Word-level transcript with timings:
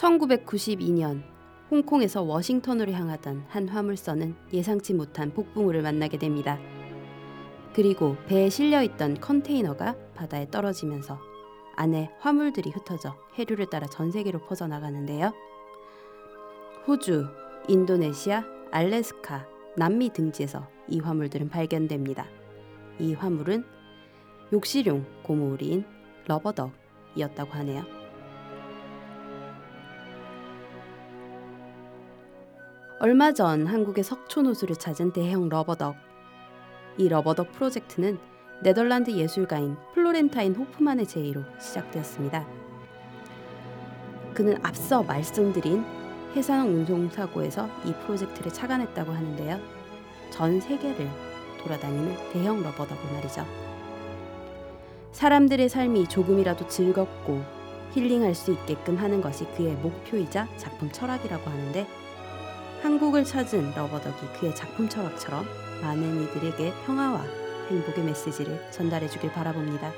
1992년 0.00 1.22
홍콩에서 1.70 2.22
워싱턴으로 2.22 2.92
향하던 2.92 3.44
한 3.48 3.68
화물선은 3.68 4.34
예상치 4.52 4.94
못한 4.94 5.32
폭풍우를 5.32 5.82
만나게 5.82 6.18
됩니다. 6.18 6.58
그리고 7.74 8.16
배에 8.26 8.48
실려 8.48 8.82
있던 8.82 9.20
컨테이너가 9.20 9.94
바다에 10.14 10.50
떨어지면서 10.50 11.18
안에 11.76 12.10
화물들이 12.18 12.70
흩어져 12.70 13.14
해류를 13.38 13.66
따라 13.66 13.86
전 13.86 14.10
세계로 14.10 14.40
퍼져나가는데요. 14.46 15.32
호주, 16.86 17.26
인도네시아, 17.68 18.42
알래스카, 18.72 19.46
남미 19.76 20.12
등지에서 20.12 20.66
이 20.88 20.98
화물들은 20.98 21.50
발견됩니다. 21.50 22.26
이 22.98 23.14
화물은 23.14 23.64
욕실용 24.52 25.06
고무우리인 25.22 25.84
러버덕이었다고 26.26 27.52
하네요. 27.52 27.99
얼마 33.02 33.32
전 33.32 33.66
한국의 33.66 34.04
석촌 34.04 34.44
호수를 34.44 34.76
찾은 34.76 35.14
대형 35.14 35.48
러버덕. 35.48 35.96
이 36.98 37.08
러버덕 37.08 37.50
프로젝트는 37.52 38.18
네덜란드 38.62 39.10
예술가인 39.10 39.78
플로렌타인 39.94 40.54
호프만의 40.54 41.06
제의로 41.06 41.40
시작되었습니다. 41.58 42.46
그는 44.34 44.58
앞서 44.62 45.02
말씀드린 45.02 45.82
해상 46.36 46.68
운송 46.68 47.08
사고에서 47.08 47.70
이 47.86 47.94
프로젝트를 48.04 48.52
착안했다고 48.52 49.10
하는데요. 49.10 49.58
전 50.28 50.60
세계를 50.60 51.08
돌아다니는 51.62 52.14
대형 52.34 52.62
러버덕을 52.62 53.12
말이죠. 53.14 53.46
사람들의 55.12 55.70
삶이 55.70 56.06
조금이라도 56.08 56.68
즐겁고 56.68 57.42
힐링할 57.92 58.34
수 58.34 58.52
있게끔 58.52 58.96
하는 58.96 59.22
것이 59.22 59.46
그의 59.56 59.72
목표이자 59.76 60.48
작품 60.58 60.92
철학이라고 60.92 61.48
하는데 61.48 61.99
한국을 62.82 63.24
찾은 63.24 63.74
러버덕이 63.74 64.26
그의 64.38 64.54
작품 64.54 64.88
철학처럼 64.88 65.46
많은 65.82 66.22
이들에게 66.22 66.72
평화와 66.86 67.22
행복의 67.68 68.04
메시지를 68.04 68.70
전달해 68.70 69.08
주길 69.08 69.30
바라봅니다. 69.32 69.92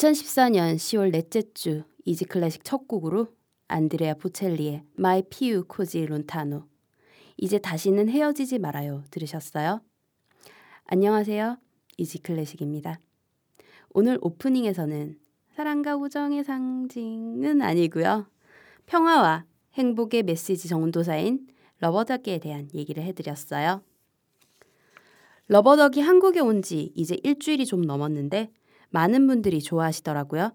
2014년 0.00 0.76
10월 0.76 1.12
넷째 1.12 1.42
주 1.52 1.82
이지 2.06 2.24
클래식 2.24 2.64
첫 2.64 2.88
곡으로 2.88 3.28
안드레아 3.68 4.14
보첼리의 4.14 4.82
Mai 4.94 5.22
più 5.28 5.64
così 5.68 6.06
lontano 6.06 6.64
이제 7.36 7.58
다시는 7.58 8.08
헤어지지 8.08 8.60
말아요 8.60 9.04
들으셨어요? 9.10 9.82
안녕하세요. 10.86 11.58
이지 11.98 12.20
클래식입니다. 12.20 12.98
오늘 13.90 14.18
오프닝에서는 14.22 15.18
사랑과 15.54 15.96
우정의 15.96 16.44
상징은 16.44 17.60
아니고요. 17.60 18.26
평화와 18.86 19.44
행복의 19.74 20.22
메시지 20.22 20.66
전도사인 20.68 21.46
러버덕에 21.80 22.38
대한 22.38 22.70
얘기를 22.74 23.02
해드렸어요. 23.02 23.82
러버덕이 25.48 26.00
한국에 26.00 26.40
온 26.40 26.62
지 26.62 26.90
이제 26.94 27.18
일주일이 27.22 27.66
좀 27.66 27.82
넘었는데 27.82 28.50
많은 28.90 29.26
분들이 29.26 29.60
좋아하시더라고요. 29.60 30.52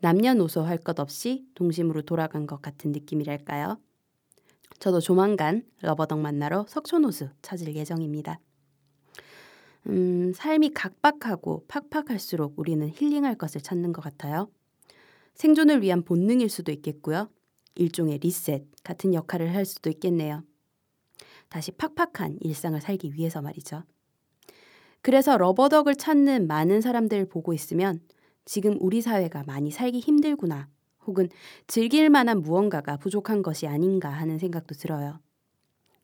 남녀노소 0.00 0.62
할 0.62 0.78
것 0.78 1.00
없이 1.00 1.46
동심으로 1.54 2.02
돌아간 2.02 2.46
것 2.46 2.60
같은 2.60 2.92
느낌이랄까요. 2.92 3.78
저도 4.78 5.00
조만간 5.00 5.62
러버덕 5.80 6.18
만나러 6.18 6.66
석촌호수 6.68 7.30
찾을 7.42 7.74
예정입니다. 7.74 8.38
음, 9.86 10.32
삶이 10.34 10.70
각박하고 10.74 11.64
팍팍할수록 11.68 12.58
우리는 12.58 12.88
힐링할 12.88 13.36
것을 13.36 13.60
찾는 13.60 13.92
것 13.92 14.02
같아요. 14.02 14.50
생존을 15.34 15.82
위한 15.82 16.02
본능일 16.02 16.48
수도 16.48 16.72
있겠고요. 16.72 17.28
일종의 17.76 18.18
리셋 18.18 18.66
같은 18.82 19.14
역할을 19.14 19.54
할 19.54 19.64
수도 19.64 19.90
있겠네요. 19.90 20.42
다시 21.48 21.70
팍팍한 21.72 22.38
일상을 22.40 22.80
살기 22.80 23.14
위해서 23.14 23.42
말이죠. 23.42 23.84
그래서 25.04 25.36
러버덕을 25.36 25.96
찾는 25.96 26.46
많은 26.46 26.80
사람들을 26.80 27.26
보고 27.26 27.52
있으면 27.52 28.00
지금 28.46 28.78
우리 28.80 29.02
사회가 29.02 29.44
많이 29.46 29.70
살기 29.70 29.98
힘들구나 30.00 30.70
혹은 31.06 31.28
즐길 31.66 32.08
만한 32.08 32.40
무언가가 32.40 32.96
부족한 32.96 33.42
것이 33.42 33.66
아닌가 33.66 34.08
하는 34.08 34.38
생각도 34.38 34.74
들어요. 34.74 35.20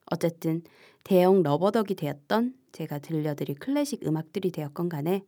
어쨌든 0.04 0.62
대형 1.02 1.42
러버덕이 1.42 1.94
되었던 1.94 2.54
제가 2.72 2.98
들려드릴 2.98 3.58
클래식 3.58 4.06
음악들이 4.06 4.50
되었건 4.50 4.90
간에 4.90 5.24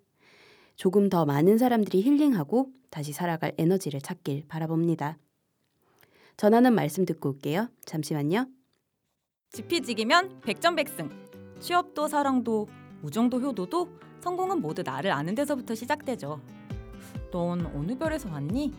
조금 0.77 1.09
더 1.09 1.25
많은 1.25 1.57
사람들이 1.57 2.03
힐링하고 2.03 2.69
다시 2.91 3.15
살아갈 3.15 3.55
에너지를 3.57 4.03
찾길 4.03 4.49
바라봅니다. 4.49 5.17
전하는 6.37 6.75
말씀 6.75 7.07
듣고 7.07 7.31
올게요. 7.31 7.71
잠시만요. 7.87 8.49
지피지기면 9.49 10.41
백전백승. 10.43 11.09
취업도 11.61 12.09
사랑도 12.09 12.69
우정도 13.03 13.41
효도도 13.41 13.89
성공은 14.21 14.61
모두 14.61 14.83
나를 14.83 15.11
아는 15.11 15.35
데서부터 15.35 15.75
시작되죠. 15.75 16.41
넌 17.33 17.67
어느 17.75 17.99
별에서 17.99 18.31
왔니? 18.31 18.73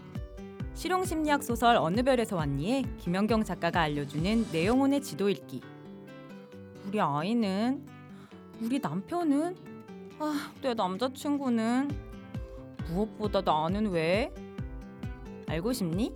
실용심리학 0.74 1.44
소설 1.44 1.76
어느 1.76 2.02
별에서 2.02 2.36
왔니에 2.36 2.84
김연경 3.00 3.44
작가가 3.44 3.82
알려주는 3.82 4.48
내 4.52 4.66
영혼의 4.66 5.02
지도 5.02 5.30
읽기. 5.30 5.62
우리 6.88 7.00
아이는 7.00 7.86
우리 8.62 8.80
남편은 8.80 9.56
아, 10.20 10.52
내 10.62 10.74
남자친구는 10.74 11.90
무엇보다 12.88 13.42
나는 13.42 13.88
왜? 13.92 14.34
알고 15.48 15.74
싶니? 15.74 16.14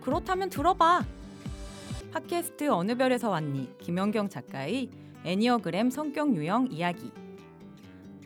그렇다면 0.00 0.48
들어봐. 0.48 1.04
팟캐스트 2.12 2.68
어느 2.70 2.96
별에서 2.96 3.30
왔니? 3.30 3.78
김연경 3.78 4.28
작가의 4.28 4.90
애니어그램 5.24 5.90
성격 5.90 6.34
유형 6.34 6.66
이야기. 6.70 7.12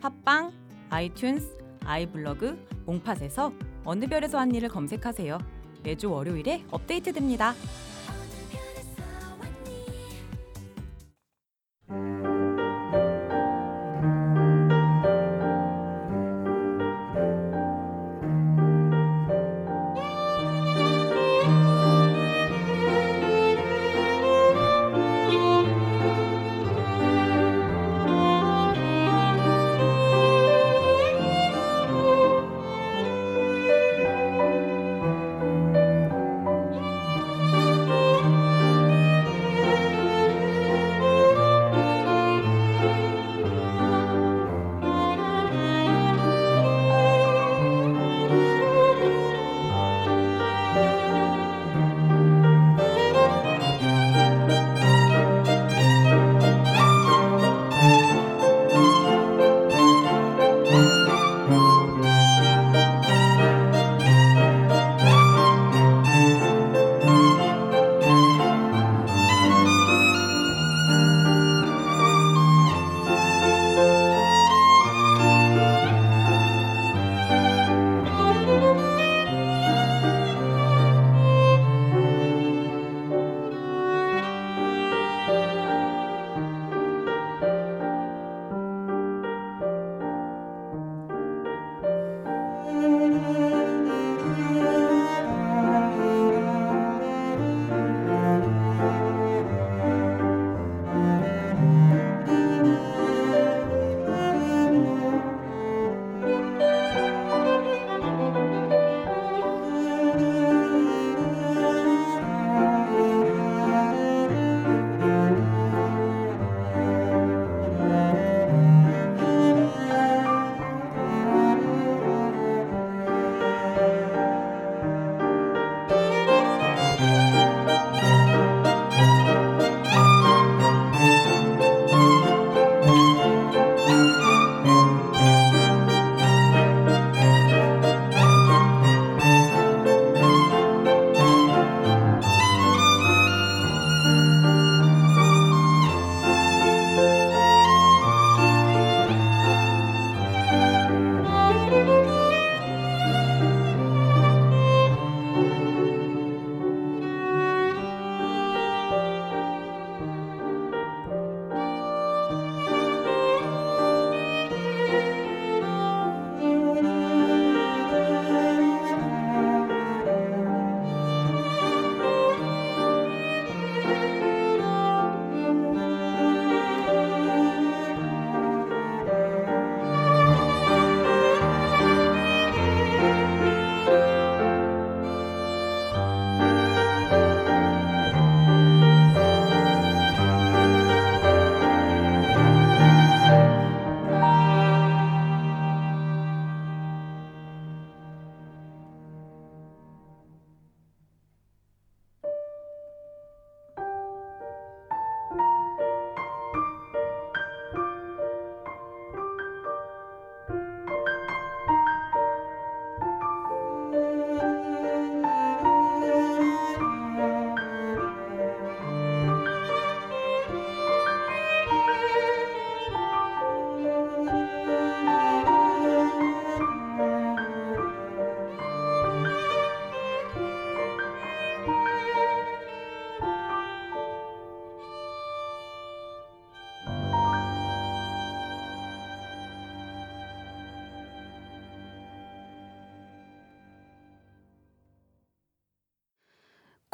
팟빵, 0.01 0.51
아이튠스, 0.89 1.57
아이블로그, 1.83 2.57
몽팟에서 2.85 3.51
어느 3.83 4.05
별에서 4.07 4.37
왔니를 4.37 4.69
검색하세요. 4.69 5.37
매주 5.83 6.11
월요일에 6.11 6.65
업데이트됩니다. 6.71 7.53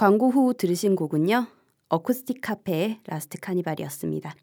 광고 0.03 0.29
후 0.29 0.53
들으신 0.53 0.97
곡은요. 0.97 1.47
어쿠스틱 1.87 2.41
카페의 2.41 2.99
Last 3.07 3.39
Carnival이었습니다. 3.39 4.35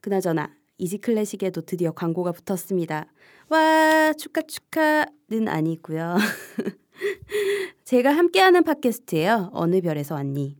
그나저나 0.00 0.54
Easy 0.78 0.96
Classic에도 0.96 1.60
드디어 1.60 1.92
광고가 1.92 2.32
붙었습니다. 2.32 3.12
와 3.50 4.12
축하 4.14 4.40
축하는 4.40 5.48
아니고요. 5.48 6.16
제가 7.84 8.16
함께하는 8.16 8.64
팟캐스트예요. 8.64 9.50
어느 9.52 9.82
별에서 9.82 10.14
왔니? 10.14 10.56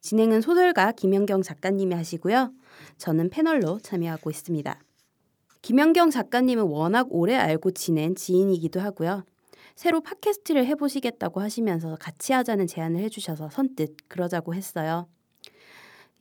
진행은 0.00 0.40
소설가 0.40 0.92
김연경 0.92 1.42
작가님이 1.42 1.96
하시고요. 1.96 2.52
저는 2.96 3.30
패널로 3.30 3.80
참여하고 3.80 4.30
있습니다. 4.30 4.80
김연경 5.62 6.10
작가님은 6.10 6.62
워낙 6.62 7.08
오래 7.10 7.34
알고 7.34 7.72
지낸 7.72 8.14
지인이기도 8.14 8.78
하고요. 8.78 9.24
새로 9.80 10.02
팟캐스트를 10.02 10.66
해보시겠다고 10.66 11.40
하시면서 11.40 11.96
같이 11.98 12.34
하자는 12.34 12.66
제안을 12.66 13.00
해주셔서 13.00 13.48
선뜻 13.48 13.96
그러자고 14.08 14.54
했어요. 14.54 15.08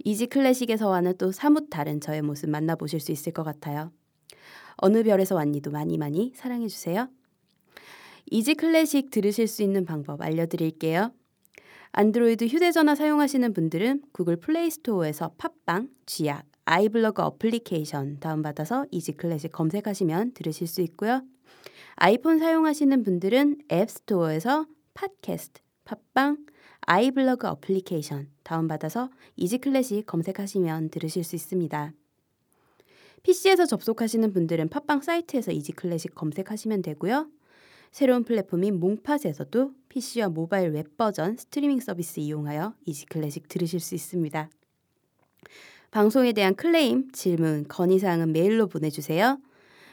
Easy 0.06 0.28
Classic에서와는 0.28 1.18
또 1.18 1.34
사뭇 1.34 1.70
다른 1.70 2.00
저의 2.00 2.22
모습 2.22 2.50
만나보실 2.50 3.02
수 3.02 3.12
있을 3.12 3.34
것 3.34 3.44
같아요. 3.44 3.92
어느 4.78 5.04
별에서 5.04 5.36
왔니도 5.36 5.72
많이 5.72 5.98
많이 5.98 6.32
사랑해주세요. 6.38 7.10
Easy 8.32 8.56
Classic 8.56 9.10
들으실 9.12 9.46
수 9.48 9.62
있는 9.62 9.84
방법 9.84 10.22
알려드릴게요. 10.22 11.12
안드로이드 11.92 12.46
휴대전화 12.46 12.96
사용하시는 12.96 13.54
분들은 13.54 14.04
구글 14.14 14.38
플레이 14.38 14.72
스토어에서 14.72 15.34
팟빵, 15.38 15.90
쥐약, 16.06 16.46
아이블로그 16.64 17.22
어플리케이션 17.24 18.22
다운받아서 18.22 18.86
Easy 18.92 19.18
Classic 19.18 19.52
검색하시면 19.52 20.32
들으실 20.32 20.66
수 20.66 20.80
있고요. 20.80 21.24
아이폰 22.02 22.40
사용하시는 22.40 23.04
분들은 23.04 23.58
앱 23.74 23.90
스토어에서 23.90 24.68
팟캐스트, 24.94 25.60
팟빵, 25.84 26.38
아이블로그 26.80 27.46
어플리케이션 27.46 28.30
다운받아서 28.44 29.10
Easy 29.36 29.58
Classic 29.58 30.06
검색하시면 30.06 30.92
들으실 30.92 31.26
수 31.26 31.36
있습니다. 31.36 31.92
PC에서 33.24 33.66
접속하시는 33.66 34.32
분들은 34.32 34.70
팟빵 34.70 35.02
사이트에서 35.02 35.52
Easy 35.52 35.74
Classic 35.74 36.16
검색하시면 36.16 36.84
되고요. 36.84 37.28
새로운 37.92 38.24
플랫폼인 38.24 38.80
몽팟에서도 38.80 39.74
PC와 39.90 40.30
모바일 40.30 40.70
웹 40.70 40.96
버전 40.96 41.36
스트리밍 41.36 41.82
서비스 41.82 42.22
이용하여 42.22 42.76
Easy 42.86 43.08
Classic 43.08 43.50
들으실 43.50 43.82
수 43.82 43.94
있습니다. 43.94 44.50
방송에 45.92 46.32
대한 46.32 46.56
클레임, 46.56 47.12
질문, 47.12 47.68
건의사항은 47.68 48.32
메일로 48.32 48.68
보내주세요. 48.68 49.42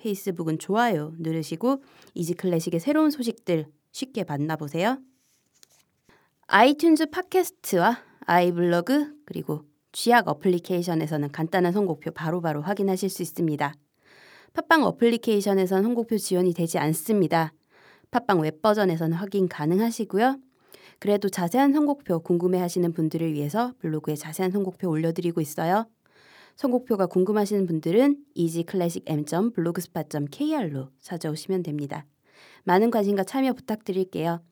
페이스북은 0.00 0.58
좋아요 0.58 1.12
누르시고 1.18 1.82
Easy 2.14 2.34
Classic의 2.34 2.80
새로운 2.80 3.10
소식들 3.10 3.66
쉽게 3.92 4.24
만나보세요. 4.24 4.98
아이튠즈 6.48 7.10
팟캐스트와 7.10 7.98
아이블로그 8.26 9.14
그리고 9.24 9.64
쥐약 9.92 10.28
어플리케이션에서는 10.28 11.30
간단한 11.32 11.72
선곡표 11.72 12.12
바로 12.12 12.40
바로 12.40 12.62
확인하실 12.62 13.10
수 13.10 13.22
있습니다. 13.22 13.74
팟빵 14.52 14.82
어플리케이션에선 14.84 15.82
선곡표 15.82 16.16
지원이 16.16 16.54
되지 16.54 16.78
않습니다. 16.78 17.52
팟빵 18.10 18.40
웹 18.40 18.62
버전에서는 18.62 19.16
확인 19.16 19.48
가능하시고요. 19.48 20.38
그래도 20.98 21.28
자세한 21.28 21.72
선곡표 21.72 22.20
궁금해하시는 22.20 22.92
분들을 22.92 23.32
위해서 23.32 23.72
블로그에 23.78 24.16
자세한 24.16 24.50
선곡표 24.50 24.88
올려드리고 24.88 25.40
있어요. 25.40 25.86
선곡표가 26.56 27.06
궁금하시는 27.06 27.66
분들은 27.66 28.24
easyclassicm.blogspot.kr로 28.34 30.88
찾아오시면 31.00 31.62
됩니다. 31.62 32.04
많은 32.64 32.90
관심과 32.90 33.24
참여 33.24 33.54
부탁드릴게요. 33.54 34.42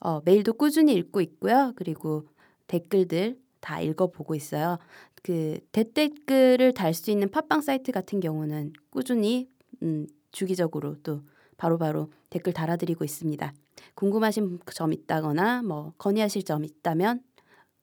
어, 0.00 0.20
메일도 0.24 0.54
꾸준히 0.54 0.94
읽고 0.94 1.20
있고요. 1.22 1.72
그리고 1.76 2.26
댓글들 2.66 3.38
다 3.60 3.80
읽어보고 3.80 4.34
있어요. 4.34 4.78
그 5.22 5.58
댓글을 5.72 6.72
달 6.72 6.94
수 6.94 7.10
있는 7.10 7.30
팟빵 7.30 7.60
사이트 7.60 7.92
같은 7.92 8.20
경우는 8.20 8.72
꾸준히 8.90 9.48
음, 9.82 10.06
주기적으로 10.30 10.96
또 11.02 11.22
바로바로 11.56 12.12
댓글 12.30 12.52
달아드리고 12.52 13.04
있습니다. 13.04 13.52
궁금하신 13.94 14.60
점 14.66 14.92
있다거나 14.92 15.62
뭐 15.62 15.92
건의하실 15.98 16.44
점 16.44 16.64
있다면 16.64 17.22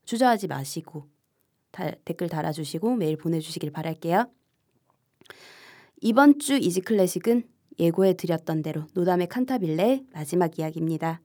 주저하지 0.06 0.48
마시고 0.48 1.08
다, 1.74 1.92
댓글 2.06 2.30
달아주시고 2.30 2.96
메일 2.96 3.18
보내주시길 3.18 3.72
바랄게요. 3.72 4.30
이번 6.01 6.39
주 6.39 6.56
Easy 6.56 6.82
Classic은 6.82 7.44
예고해 7.80 8.13
드렸던 8.13 8.62
대로 8.62 8.86
노다메 8.94 9.28
칸타빌레의 9.27 10.06
마지막 10.13 10.58
이야기입니다. 10.60 11.20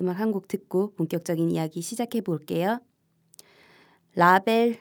음악 0.00 0.20
한 0.20 0.30
곡 0.30 0.46
듣고 0.46 0.94
본격적인 0.94 1.50
이야기 1.50 1.82
시작해 1.82 2.20
볼게요. 2.20 2.80
라벨 4.14 4.78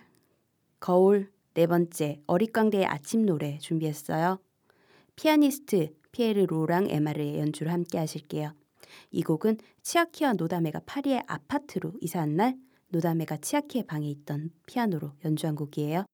거울 0.79 1.31
네 1.55 1.65
번째 1.65 2.21
어릿광대의 2.27 2.85
아침 2.85 3.25
노래 3.25 3.57
준비했어요. 3.57 4.39
피아니스트 5.15 5.93
피에르 6.11 6.45
로랑 6.45 6.89
에마르의 6.89 7.39
연주를 7.39 7.73
함께 7.73 7.97
하실게요. 7.97 8.53
이 9.11 9.23
곡은 9.23 9.57
치아키와 9.81 10.33
노다메가 10.33 10.81
파리의 10.85 11.23
아파트로 11.25 11.93
이사한 12.01 12.35
날 12.35 12.55
노다메가 12.89 13.37
치아키의 13.37 13.85
방에 13.85 14.09
있던 14.09 14.49
피아노로 14.65 15.13
연주한 15.23 15.55
곡이에요. 15.55 16.05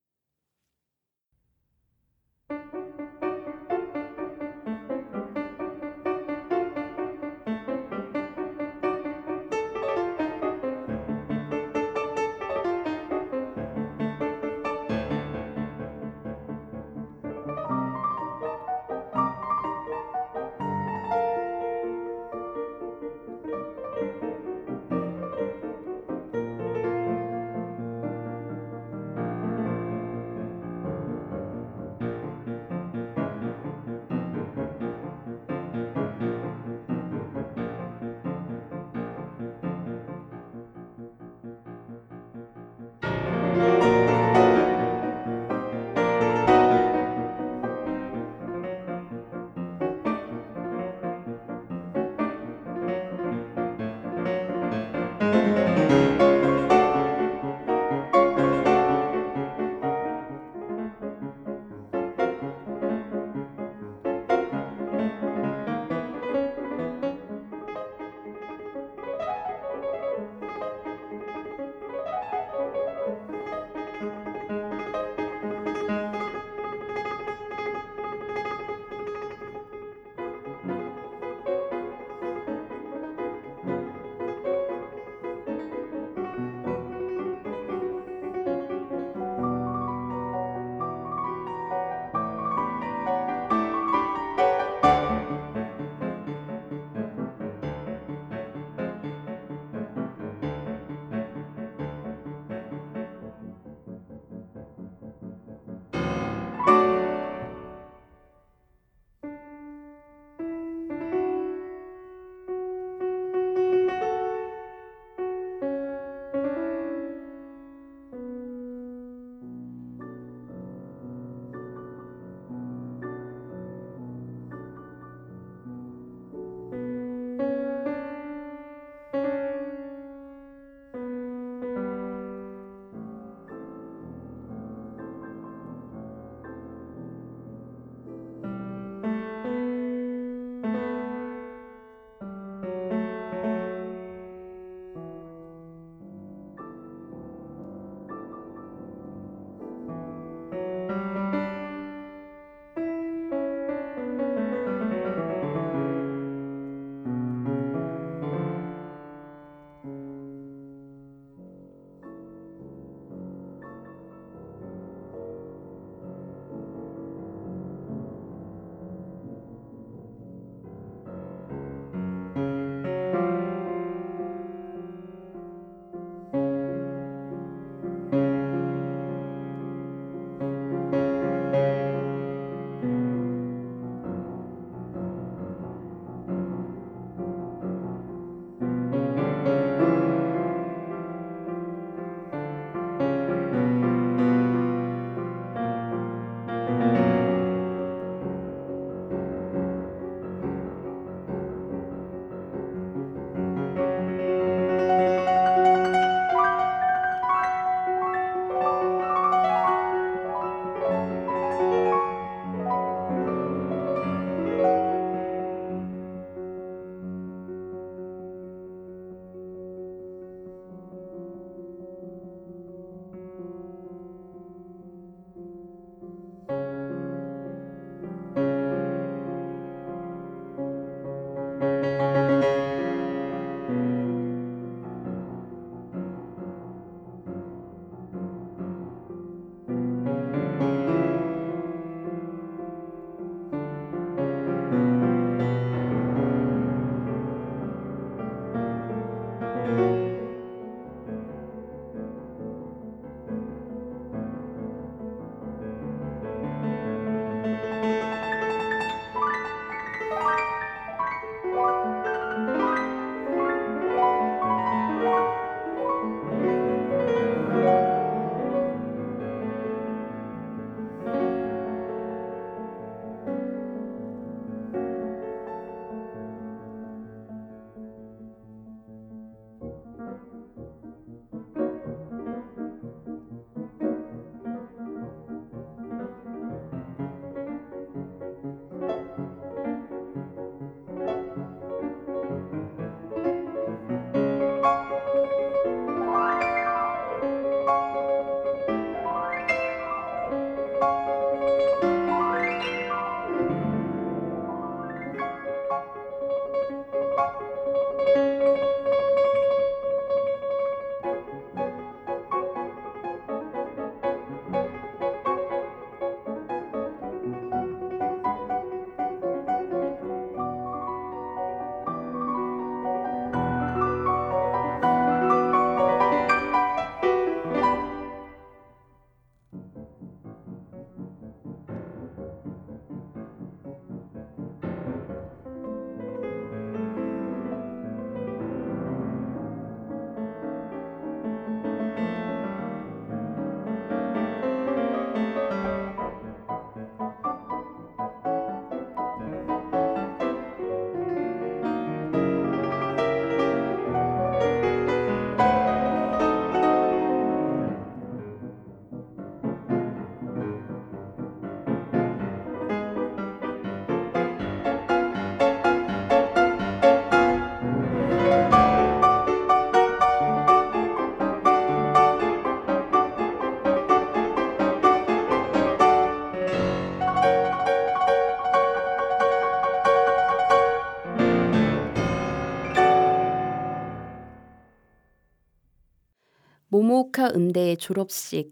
모모오카 387.16 387.32
음대의 387.34 387.78
졸업식. 387.78 388.52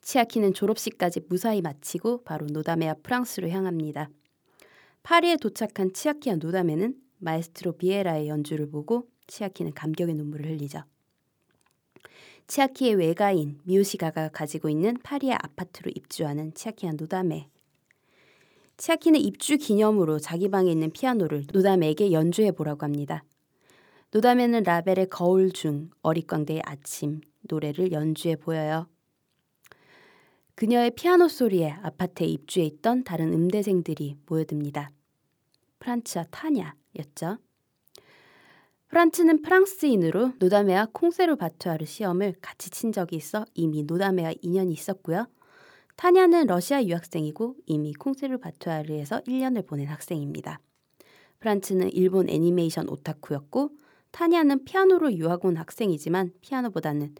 치아키는 0.00 0.54
졸업식까지 0.54 1.20
무사히 1.28 1.60
마치고 1.60 2.24
바로 2.24 2.46
노다메와 2.46 2.94
프랑스로 3.02 3.50
향합니다. 3.50 4.08
파리에 5.02 5.36
도착한 5.36 5.92
치아키와 5.92 6.36
노다메는 6.36 6.96
마에스트로 7.18 7.72
비에라의 7.72 8.28
연주를 8.28 8.70
보고 8.70 9.06
치아키는 9.26 9.72
감격의 9.74 10.14
눈물을 10.14 10.46
흘리죠. 10.50 10.82
치아키의 12.46 12.94
외가인 12.94 13.60
미요시가가 13.64 14.30
가지고 14.30 14.70
있는 14.70 14.96
파리의 15.02 15.34
아파트로 15.34 15.92
입주하는 15.94 16.54
치아키와 16.54 16.92
노다메. 16.92 17.48
치아키는 18.78 19.20
입주 19.20 19.58
기념으로 19.58 20.18
자기 20.18 20.48
방에 20.48 20.72
있는 20.72 20.90
피아노를 20.90 21.44
노다메에게 21.52 22.12
연주해 22.12 22.52
보라고 22.52 22.84
합니다. 22.84 23.24
노다메는 24.12 24.62
라벨의 24.62 25.10
거울 25.10 25.52
중 25.52 25.90
어릿광대의 26.02 26.62
아침 26.64 27.20
노래를 27.42 27.92
연주해 27.92 28.36
보여요. 28.36 28.88
그녀의 30.54 30.90
피아노 30.90 31.28
소리에 31.28 31.70
아파트에 31.82 32.26
입주해 32.26 32.66
있던 32.66 33.04
다른 33.04 33.32
음대생들이 33.32 34.16
모여듭니다. 34.26 34.90
프란츠와 35.78 36.26
타냐였죠. 36.30 37.38
프란츠는 38.88 39.42
프랑스인으로 39.42 40.32
노다메와 40.38 40.88
콩세르 40.92 41.36
바투아르 41.36 41.84
시험을 41.86 42.34
같이 42.42 42.70
친 42.70 42.92
적이 42.92 43.16
있어 43.16 43.46
이미 43.54 43.84
노다메와 43.84 44.34
인연이 44.42 44.72
있었고요. 44.72 45.28
타냐는 45.96 46.46
러시아 46.46 46.82
유학생이고 46.82 47.56
이미 47.66 47.94
콩세르 47.94 48.38
바투아르에서 48.38 49.20
1년을 49.20 49.66
보낸 49.66 49.86
학생입니다. 49.86 50.60
프란츠는 51.38 51.92
일본 51.92 52.28
애니메이션 52.28 52.88
오타쿠였고 52.88 53.70
타냐는 54.10 54.64
피아노로 54.64 55.12
유학 55.14 55.44
온 55.44 55.56
학생이지만 55.56 56.32
피아노보다는 56.40 57.14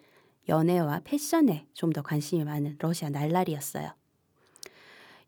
연애와 0.51 1.01
패션에 1.05 1.67
좀 1.73 1.93
더 1.93 2.03
관심이 2.03 2.45
많은 2.45 2.77
러시아 2.79 3.09
날라리였어요. 3.09 3.93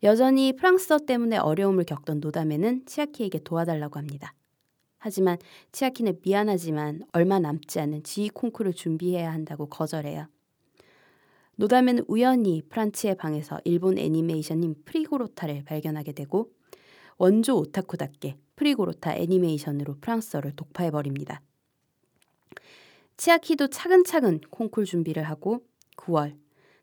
여전히 0.02 0.52
프랑스어 0.54 0.98
때문에 0.98 1.38
어려움을 1.38 1.84
겪던 1.84 2.20
노다메는 2.20 2.84
치아키에게 2.86 3.38
도와달라고 3.38 3.98
합니다. 3.98 4.34
하지만 4.98 5.38
치아키는 5.72 6.20
미안하지만 6.24 7.02
얼마 7.12 7.38
남지 7.38 7.80
않은 7.80 8.02
지휘 8.02 8.28
콩쿠르를 8.28 8.74
준비해야 8.74 9.32
한다고 9.32 9.66
거절해요. 9.66 10.26
노다메는 11.56 12.04
우연히 12.08 12.62
프란츠의 12.68 13.16
방에서 13.16 13.60
일본 13.64 13.98
애니메이션인 13.98 14.74
푸리고로타를 14.84 15.64
발견하게 15.64 16.12
되고 16.12 16.50
원조 17.18 17.56
오타쿠답게 17.58 18.36
푸리고로타 18.56 19.14
애니메이션으로 19.16 19.96
프랑스어를 20.00 20.52
독파해버립니다. 20.56 21.42
치아키도 23.22 23.68
차근차근 23.68 24.40
콩쿨 24.50 24.84
준비를 24.84 25.22
하고 25.22 25.64
9월 25.96 26.36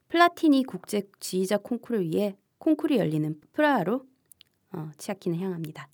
플라티니 0.07 0.63
국제 0.63 1.01
지휘자 1.19 1.57
콩쿨을 1.57 2.05
위해 2.05 2.37
콩쿨이 2.59 2.95
열리는 2.97 3.37
프라하로 3.51 4.05
어, 4.71 4.89
치아키는 4.97 5.37
향합니다. 5.37 5.89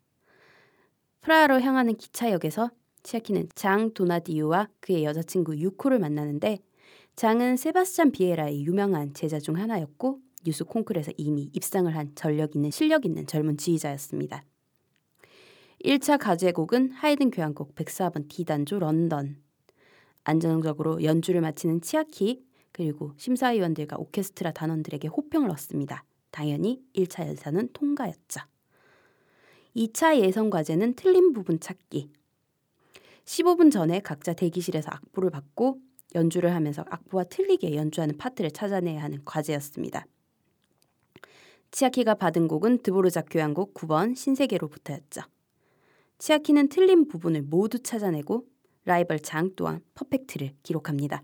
프라하로 1.21 1.61
향하는 1.61 1.95
기차역에서 1.95 2.69
치아키는 3.01 3.49
장 3.55 3.91
도나디우와 3.95 4.69
그의 4.81 5.03
여자친구 5.05 5.57
유코를 5.57 5.97
만나는데 5.97 6.59
장은 7.15 7.57
세바스찬 7.57 8.11
비에라의 8.11 8.63
유명한 8.65 9.15
제자 9.15 9.39
중 9.39 9.57
하나였고 9.57 10.19
뉴스 10.45 10.63
콩쿨에서 10.63 11.11
이미 11.17 11.49
입상을 11.53 11.95
한 11.95 12.11
전력 12.13 12.55
있는 12.55 12.69
실력 12.69 13.07
있는 13.07 13.25
젊은 13.25 13.57
지휘자였습니다. 13.57 14.43
1차 15.83 16.19
가제곡은 16.19 16.91
하이든 16.91 17.31
교향곡 17.31 17.73
104번 17.73 18.29
D단조 18.29 18.77
런던. 18.77 19.44
안정적으로 20.25 21.03
연주를 21.03 21.39
마치는 21.41 21.81
치아키 21.81 22.43
그리고 22.71 23.13
심사위원들과 23.15 23.95
오케스트라 23.97 24.51
단원들에게 24.51 25.07
호평을 25.07 25.49
얻습니다. 25.51 26.03
당연히 26.31 26.83
1차 26.93 27.25
예선은 27.29 27.69
통과였죠. 27.71 28.41
2차 29.75 30.19
예선 30.19 30.49
과제는 30.49 30.95
틀린 30.95 31.31
부분 31.31 31.59
찾기. 31.59 32.09
15분 33.23 33.71
전에 33.71 33.99
각자 34.01 34.33
대기실에서 34.33 34.89
악보를 34.91 35.29
받고 35.29 35.79
연주를 36.15 36.53
하면서 36.53 36.83
악보와 36.89 37.25
틀리게 37.25 37.75
연주하는 37.75 38.17
파트를 38.17 38.51
찾아내야 38.51 39.01
하는 39.01 39.23
과제였습니다. 39.25 40.05
치아키가 41.71 42.15
받은 42.15 42.47
곡은 42.47 42.83
드보르작 42.83 43.27
교향곡 43.29 43.73
9번 43.73 44.15
신세계로부터였죠. 44.15 45.21
치아키는 46.17 46.69
틀린 46.69 47.07
부분을 47.07 47.41
모두 47.41 47.79
찾아내고 47.79 48.45
라이벌 48.85 49.19
장 49.19 49.51
또한 49.55 49.81
퍼펙트를 49.95 50.51
기록합니다. 50.63 51.23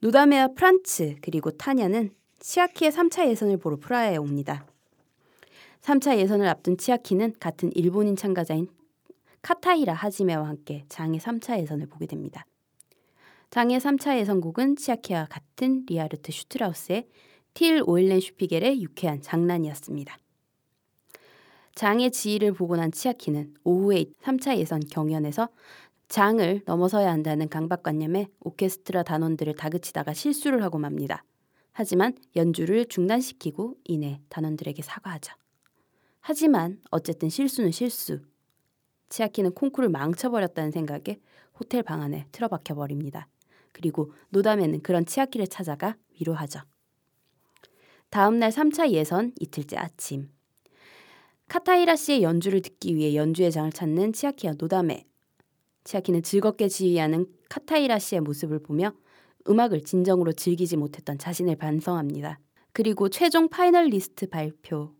노다메와 0.00 0.48
프란츠 0.48 1.16
그리고 1.22 1.50
타냐는 1.50 2.10
치아키의 2.40 2.90
3차 2.92 3.28
예선을 3.28 3.56
보러 3.56 3.76
프라하에 3.76 4.16
옵니다. 4.16 4.66
3차 5.82 6.18
예선을 6.18 6.46
앞둔 6.46 6.76
치아키는 6.76 7.34
같은 7.38 7.70
일본인 7.74 8.16
참가자인 8.16 8.68
카타히라 9.42 9.92
하지메와 9.92 10.48
함께 10.48 10.84
장의 10.88 11.20
3차 11.20 11.58
예선을 11.60 11.86
보게 11.86 12.06
됩니다. 12.06 12.46
장의 13.50 13.78
3차 13.78 14.18
예선곡은 14.18 14.76
치아키와 14.76 15.26
같은 15.30 15.84
리하르트 15.86 16.32
슈트라우스의 16.32 17.06
틸 17.52 17.82
오일렌 17.86 18.20
슈피겔의 18.20 18.82
유쾌한 18.82 19.22
장난이었습니다. 19.22 20.18
장의 21.74 22.12
지휘를 22.12 22.52
보고 22.52 22.76
난 22.76 22.92
치아키는 22.92 23.54
오후에 23.64 24.06
3차 24.22 24.56
예선 24.58 24.80
경연에서 24.80 25.48
장을 26.08 26.62
넘어서야 26.66 27.10
한다는 27.10 27.48
강박관념에 27.48 28.28
오케스트라 28.40 29.02
단원들을 29.02 29.54
다그치다가 29.54 30.14
실수를 30.14 30.62
하고 30.62 30.78
맙니다. 30.78 31.24
하지만 31.72 32.14
연주를 32.36 32.86
중단시키고 32.86 33.74
이내 33.84 34.20
단원들에게 34.28 34.80
사과하죠. 34.82 35.34
하지만 36.20 36.80
어쨌든 36.90 37.28
실수는 37.28 37.72
실수. 37.72 38.20
치아키는 39.08 39.52
콩쿠를 39.52 39.88
망쳐버렸다는 39.88 40.70
생각에 40.70 41.20
호텔 41.58 41.82
방 41.82 42.00
안에 42.00 42.26
틀어박혀 42.32 42.74
버립니다. 42.74 43.28
그리고 43.72 44.12
노담에는 44.30 44.82
그런 44.82 45.04
치아키를 45.04 45.48
찾아가 45.48 45.96
위로하죠. 46.18 46.60
다음 48.08 48.38
날 48.38 48.50
3차 48.50 48.90
예선 48.90 49.32
이틀째 49.40 49.76
아침. 49.76 50.33
카타이라 51.54 51.94
씨의 51.94 52.24
연주를 52.24 52.62
듣기 52.62 52.96
위해 52.96 53.14
연주회 53.14 53.48
장을 53.48 53.70
찾는 53.70 54.12
치아키와 54.12 54.54
노담에. 54.58 55.06
치아키는 55.84 56.24
즐겁게 56.24 56.66
지휘하는 56.66 57.26
카타이라 57.48 58.00
씨의 58.00 58.22
모습을 58.22 58.60
보며 58.60 58.92
음악을 59.48 59.84
진정으로 59.84 60.32
즐기지 60.32 60.76
못했던 60.76 61.16
자신을 61.16 61.54
반성합니다. 61.54 62.40
그리고 62.72 63.08
최종 63.08 63.48
finalist 63.48 64.28
발표. 64.28 64.96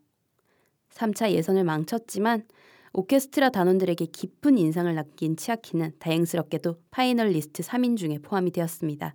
3차 0.93 1.31
예선을 1.31 1.65
망쳤지만 1.65 2.47
오케스트라 2.93 3.49
단원들에게 3.49 4.05
깊은 4.05 4.57
인상을 4.57 4.95
남긴 4.95 5.35
치아키는 5.35 5.91
다행스럽게도 5.99 6.79
finalist 6.89 7.63
3인 7.63 7.97
중에 7.97 8.19
포함이 8.19 8.51
되었습니다. 8.51 9.13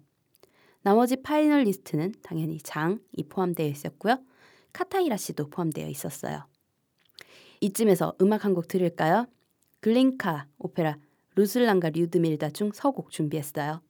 나머지 0.82 1.16
finalist는 1.16 2.12
당연히 2.20 2.58
장이 2.58 2.98
포함되어 3.30 3.66
있었고요. 3.66 4.18
카타히라 4.74 5.16
씨도 5.16 5.48
포함되어 5.48 5.88
있었어요. 5.88 6.49
이쯤에서 7.60 8.14
음악 8.20 8.44
한 8.44 8.54
곡 8.54 8.68
들을까요? 8.68 9.26
글린카 9.80 10.46
오페라 10.58 10.98
루슬랑과 11.36 11.90
류드밀라 11.90 12.50
중 12.50 12.70
서곡 12.72 13.10
준비했어요. 13.10 13.80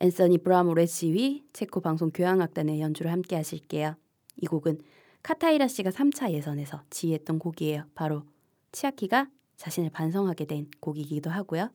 앤서니 0.00 0.38
브라모의 0.38 0.88
지휘, 0.88 1.44
체코 1.52 1.80
방송 1.80 2.10
교향악단의 2.10 2.80
연주를 2.80 3.12
함께 3.12 3.36
하실게요. 3.36 3.94
이 4.36 4.46
곡은 4.46 4.80
카타이라 5.22 5.68
씨가 5.68 5.90
3차 5.90 6.32
예선에서 6.32 6.82
지휘했던 6.90 7.38
곡이에요. 7.38 7.84
바로 7.94 8.24
치아키가 8.72 9.28
자신을 9.56 9.90
반성하게 9.90 10.46
된 10.46 10.66
곡이기도 10.80 11.30
하고요. 11.30 11.70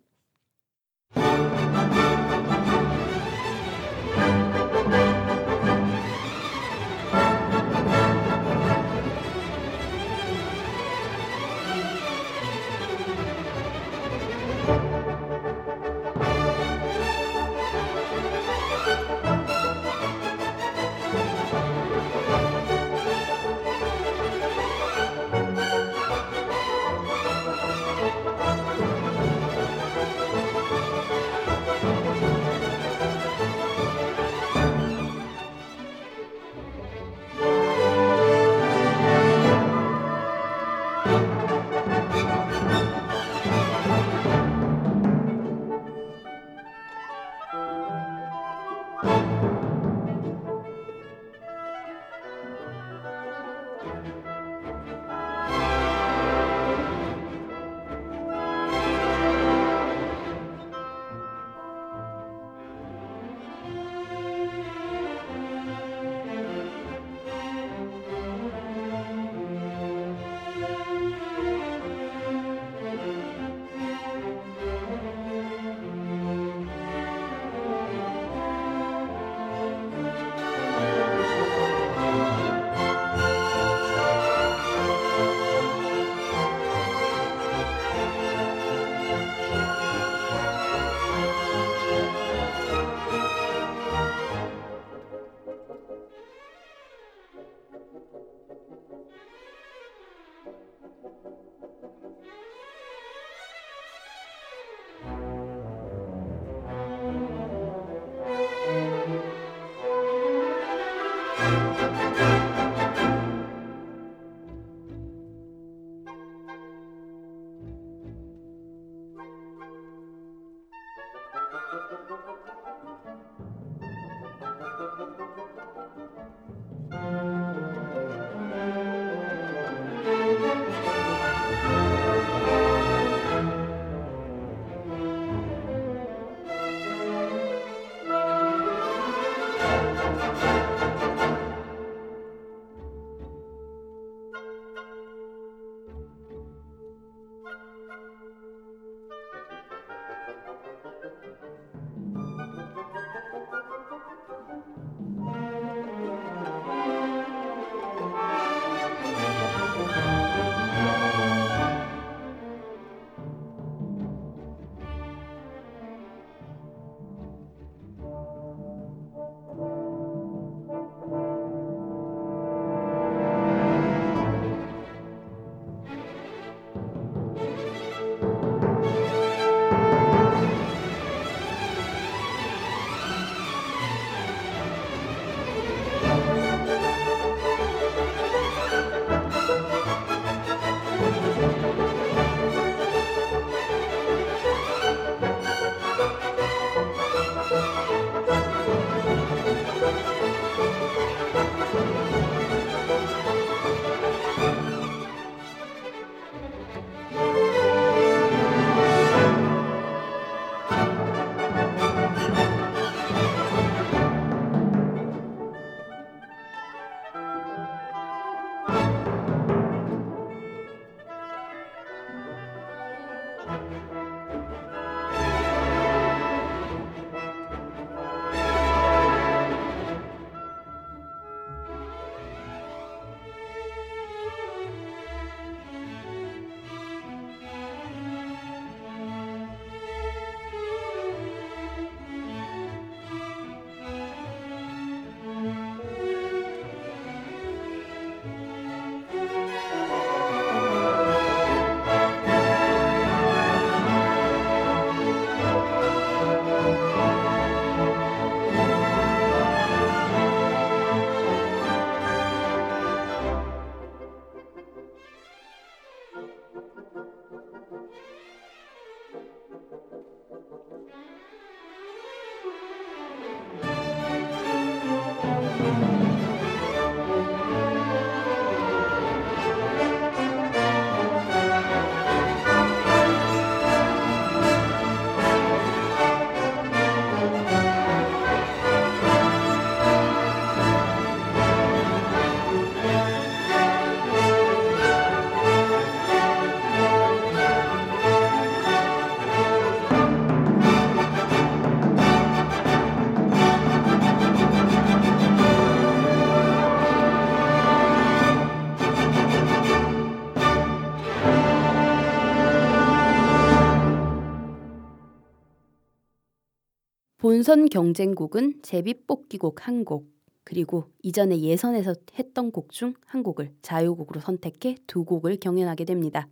본선 317.30 317.70
경쟁곡은 317.70 318.64
제비뽑기곡 318.64 319.68
한 319.68 319.86
곡, 319.86 320.08
그리고 320.44 320.86
이전에 321.04 321.40
예선에서 321.40 321.94
했던 322.18 322.50
곡 322.50 322.72
중 322.72 322.96
한 323.06 323.22
곡을 323.22 323.54
자유곡으로 323.62 324.20
선택해 324.20 324.78
두 324.88 325.06
곡을 325.06 325.38
경연하게 325.38 325.86
됩니다. 325.86 326.28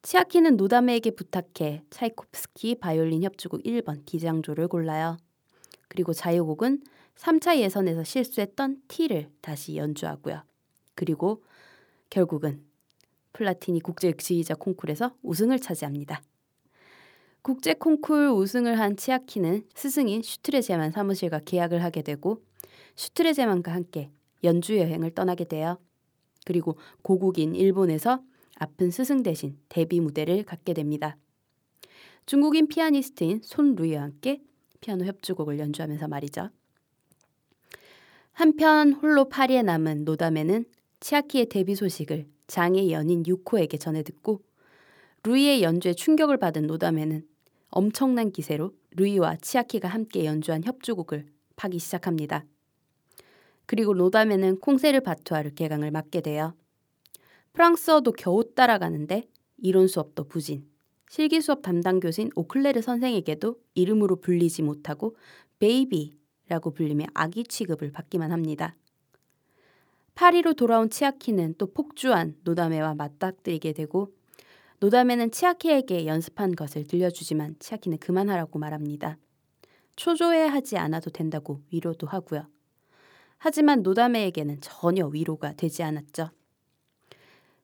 치아키는 0.00 0.56
노다메에게 0.56 1.10
부탁해 1.10 1.82
차이코프스키 1.90 2.76
바이올린 2.76 3.22
협주곡 3.22 3.64
1번 3.64 4.06
디장조를 4.06 4.66
골라요. 4.68 5.18
그리고 5.88 6.14
자유곡은 6.14 6.82
3차 7.16 7.58
예선에서 7.58 8.02
실수했던 8.02 8.80
T를 8.88 9.28
다시 9.42 9.76
연주하고요. 9.76 10.42
그리고 10.94 11.44
결국은 12.08 12.64
플라티니 13.34 13.80
국제 13.80 14.10
지휘자 14.10 14.54
콩쿨에서 14.54 15.14
우승을 15.22 15.58
차지합니다. 15.58 16.22
국제 17.46 17.74
콩쿨 17.74 18.30
우승을 18.30 18.80
한 18.80 18.96
치아키는 18.96 19.62
스승인 19.72 20.20
슈트레제만 20.20 20.90
사무실과 20.90 21.38
계약을 21.44 21.80
하게 21.80 22.02
되고 22.02 22.42
슈트레제만과 22.96 23.72
함께 23.72 24.10
연주 24.42 24.76
여행을 24.76 25.12
떠나게 25.12 25.44
돼요. 25.44 25.78
그리고 26.44 26.76
고국인 27.02 27.54
일본에서 27.54 28.20
아픈 28.56 28.90
스승 28.90 29.22
대신 29.22 29.56
데뷔 29.68 30.00
무대를 30.00 30.42
갖게 30.42 30.74
됩니다. 30.74 31.18
중국인 32.26 32.66
피아니스트인 32.66 33.42
손 33.44 33.76
루이와 33.76 34.02
함께 34.02 34.42
피아노 34.80 35.04
협주곡을 35.04 35.60
연주하면서 35.60 36.08
말이죠. 36.08 36.50
한편 38.32 38.92
홀로 38.94 39.28
파리에 39.28 39.62
남은 39.62 40.04
노다메는 40.04 40.64
치아키의 40.98 41.46
데뷔 41.46 41.76
소식을 41.76 42.26
장의 42.48 42.90
연인 42.90 43.24
유코에게 43.24 43.78
전해 43.78 44.02
듣고 44.02 44.42
루이의 45.22 45.62
연주에 45.62 45.94
충격을 45.94 46.38
받은 46.38 46.66
노담에는 46.66 47.35
엄청난 47.76 48.30
기세로 48.32 48.72
루이와 48.92 49.36
치아키가 49.36 49.86
함께 49.86 50.24
연주한 50.24 50.64
협주곡을 50.64 51.26
파기 51.56 51.78
시작합니다. 51.78 52.46
그리고 53.66 53.92
노담에는 53.92 54.60
콩세르 54.60 55.00
바투아르 55.00 55.52
개강을 55.52 55.90
맡게 55.90 56.22
돼요. 56.22 56.54
프랑스어도 57.52 58.12
겨우 58.12 58.54
따라가는데 58.54 59.28
이론 59.58 59.88
수업도 59.88 60.24
부진. 60.24 60.66
실기 61.10 61.42
수업 61.42 61.60
담당 61.60 62.00
교수인 62.00 62.30
오클레르 62.34 62.80
선생에게도 62.80 63.56
이름으로 63.74 64.20
불리지 64.22 64.62
못하고 64.62 65.14
베이비라고 65.58 66.70
불리며 66.70 67.04
아기 67.12 67.44
취급을 67.44 67.92
받기만 67.92 68.32
합니다. 68.32 68.74
파리로 70.14 70.54
돌아온 70.54 70.88
치아키는 70.88 71.56
또 71.58 71.66
폭주한 71.74 72.36
노다메와 72.42 72.94
맞닥뜨리게 72.94 73.74
되고 73.74 74.14
노다메는 74.80 75.30
치아키에게 75.30 76.06
연습한 76.06 76.54
것을 76.54 76.84
들려주지만 76.84 77.56
치아키는 77.58 77.98
그만하라고 77.98 78.58
말합니다. 78.58 79.16
초조해하지 79.96 80.76
않아도 80.76 81.10
된다고 81.10 81.62
위로도 81.72 82.06
하고요. 82.06 82.46
하지만 83.38 83.82
노다메에게는 83.82 84.60
전혀 84.60 85.06
위로가 85.06 85.54
되지 85.54 85.82
않았죠. 85.82 86.30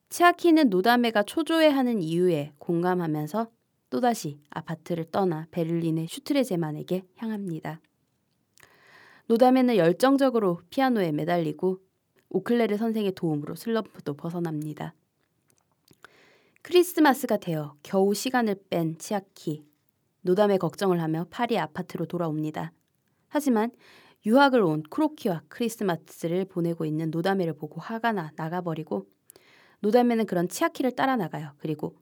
치아키는 0.09 0.71
노다메가 0.71 1.23
초조해하는 1.23 2.03
이유에 2.03 2.53
공감하면서 2.59 3.51
또다시 3.91 4.41
아파트를 4.51 5.05
떠나 5.11 5.47
베를린의 5.51 6.09
슈트레제만에게 6.09 7.03
향합니다. 7.17 7.81
노다메는 9.27 9.77
열정적으로 9.77 10.61
피아노에 10.71 11.13
매달리고 11.13 11.79
오클레르 12.31 12.79
선생의 12.79 13.13
도움으로 13.13 13.55
슬럼프도 13.55 14.15
벗어납니다. 14.15 14.95
크리스마스가 16.63 17.39
되어 17.39 17.75
겨우 17.83 18.15
시간을 18.15 18.55
뺀 18.71 18.97
치아키. 18.97 19.67
노담의 20.21 20.59
걱정을 20.59 21.03
하며 21.03 21.27
파리 21.29 21.59
아파트로 21.59 22.07
돌아옵니다. 22.07 22.73
하지만 23.27 23.73
유학을 24.25 24.63
온 24.63 24.85
크로키와 24.85 25.43
크리스마스를 25.49 26.45
보내고 26.45 26.85
있는 26.85 27.11
노다메를 27.11 27.55
보고 27.55 27.81
화가 27.81 28.13
나 28.13 28.31
나가버리고 28.37 29.09
노다메는 29.81 30.27
그런 30.27 30.49
치아키를 30.49 30.93
따라 30.93 31.17
나가요. 31.17 31.53
그리고 31.59 31.97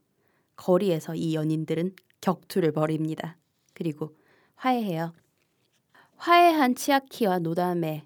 거리에서 0.57 1.14
이 1.14 1.35
연인들은 1.35 1.94
격투를 2.20 2.73
벌입니다. 2.73 3.38
그리고 3.73 4.14
화해해요. 4.57 5.14
화해한 6.16 6.75
치아키와 6.75 7.38
노다메 7.38 8.05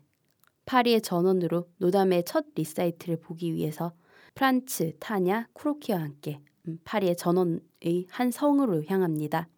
파리의 0.67 1.03
전원으로 1.03 1.69
노다메의 1.79 2.23
첫 2.25 2.47
리사이틀을 2.55 3.19
보기 3.19 3.53
위해서 3.55 3.93
프란츠, 4.35 4.97
타냐, 4.99 5.49
쿠로키와 5.53 6.01
함께 6.01 6.41
음, 6.67 6.79
파리의 6.85 7.17
전원의 7.17 8.07
한 8.09 8.31
성으로 8.31 8.85
향합니다. 8.87 9.49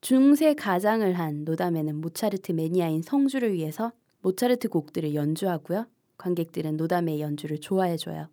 중세 0.00 0.54
가장을 0.54 1.12
한 1.18 1.44
노다메는 1.44 2.00
모차르트 2.00 2.52
매니아인 2.52 3.02
성주를 3.02 3.52
위해서 3.52 3.92
모차르트 4.22 4.68
곡들을 4.68 5.14
연주하고요. 5.14 5.86
관객들은 6.16 6.76
노다메 6.76 7.20
연주를 7.20 7.60
좋아해줘요. 7.60 8.28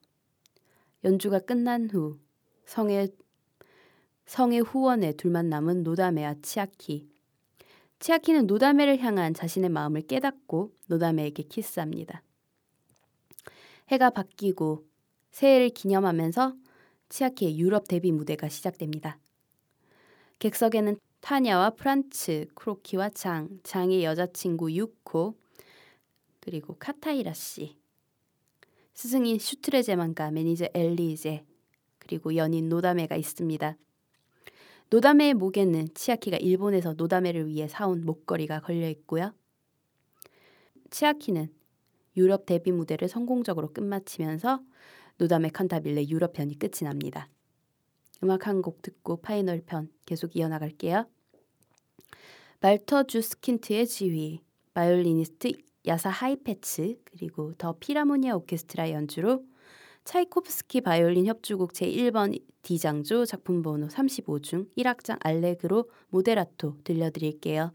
연주가 1.03 1.39
끝난 1.39 1.89
후 1.89 2.19
성의 2.65 3.09
성의 4.25 4.59
후원에 4.59 5.13
둘만 5.13 5.49
남은 5.49 5.83
노다메와 5.83 6.35
치아키. 6.41 7.09
치아키는 7.99 8.45
노다메를 8.45 8.99
향한 8.99 9.33
자신의 9.33 9.69
마음을 9.69 10.01
깨닫고 10.01 10.73
노다메에게 10.87 11.43
키스합니다. 11.43 12.23
해가 13.89 14.09
바뀌고 14.09 14.86
새해를 15.37 15.69
기념하면서 15.69 16.55
치아키의 17.09 17.59
유럽 17.59 17.87
데뷔 17.87 18.11
무대가 18.11 18.49
시작됩니다. 18.49 19.19
객석에는 20.39 20.97
타냐와 21.21 21.71
프란츠, 21.71 22.47
쿠로키와 22.55 23.09
장, 23.09 23.47
장의 23.61 24.03
여자친구 24.03 24.71
유코, 24.71 25.35
그리고 26.39 26.75
카타이라 26.79 27.33
씨, 27.33 27.77
스승인 28.95 29.37
슈트레제만과 29.37 30.31
매니저 30.31 30.69
엘리제, 30.73 31.45
그리고 31.99 32.35
연인 32.35 32.67
노다메가 32.67 33.15
있습니다. 33.15 33.77
노다메의 34.89 35.35
목에는 35.35 35.89
치아키가 35.93 36.37
일본에서 36.37 36.93
노다메를 36.93 37.45
위해 37.45 37.67
사온 37.67 38.03
목걸이가 38.05 38.61
걸려 38.61 38.89
있고요. 38.89 39.35
치아키는 40.89 41.53
유럽 42.15 42.47
데뷔 42.47 42.71
무대를 42.71 43.07
성공적으로 43.07 43.71
끝마치면서 43.71 44.61
노다메 45.17 45.51
칸타빌레 45.51 46.07
유럽 46.09 46.33
편이 46.33 46.59
끝이 46.59 46.83
납니다. 46.83 47.29
음악 48.23 48.47
한 48.47 48.61
곡 48.61 48.81
듣고 48.81 49.17
파이널 49.17 49.61
편 49.65 49.89
계속 50.05 50.35
이어나갈게요. 50.35 51.07
발터 52.59 53.03
주스킨트의 53.03 53.87
지휘, 53.87 54.41
바이올리니스트 54.73 55.51
야사 55.85 56.09
하이페츠 56.09 56.97
그리고 57.05 57.53
The 57.57 57.75
Philharmonia 57.79 58.35
오케스트라 58.35 58.91
연주로 58.91 59.43
차이코프스키 60.05 60.81
바이올린 60.81 61.25
협주곡 61.27 61.73
제1번 61.73 62.39
D장조 62.63 63.25
작품 63.25 63.61
번호 63.61 63.87
35중 63.87 64.67
1악장 64.77 65.17
알레그로 65.23 65.89
모데라토 66.09 66.77
들려드릴게요. 66.83 67.73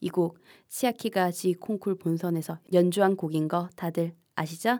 이 0.00 0.10
곡 0.10 0.38
시아키가 0.68 1.30
지 1.32 1.54
콩쿨 1.54 1.96
본선에서 1.96 2.58
연주한 2.72 3.16
곡인 3.16 3.48
거 3.48 3.68
다들 3.74 4.14
아시죠? 4.36 4.78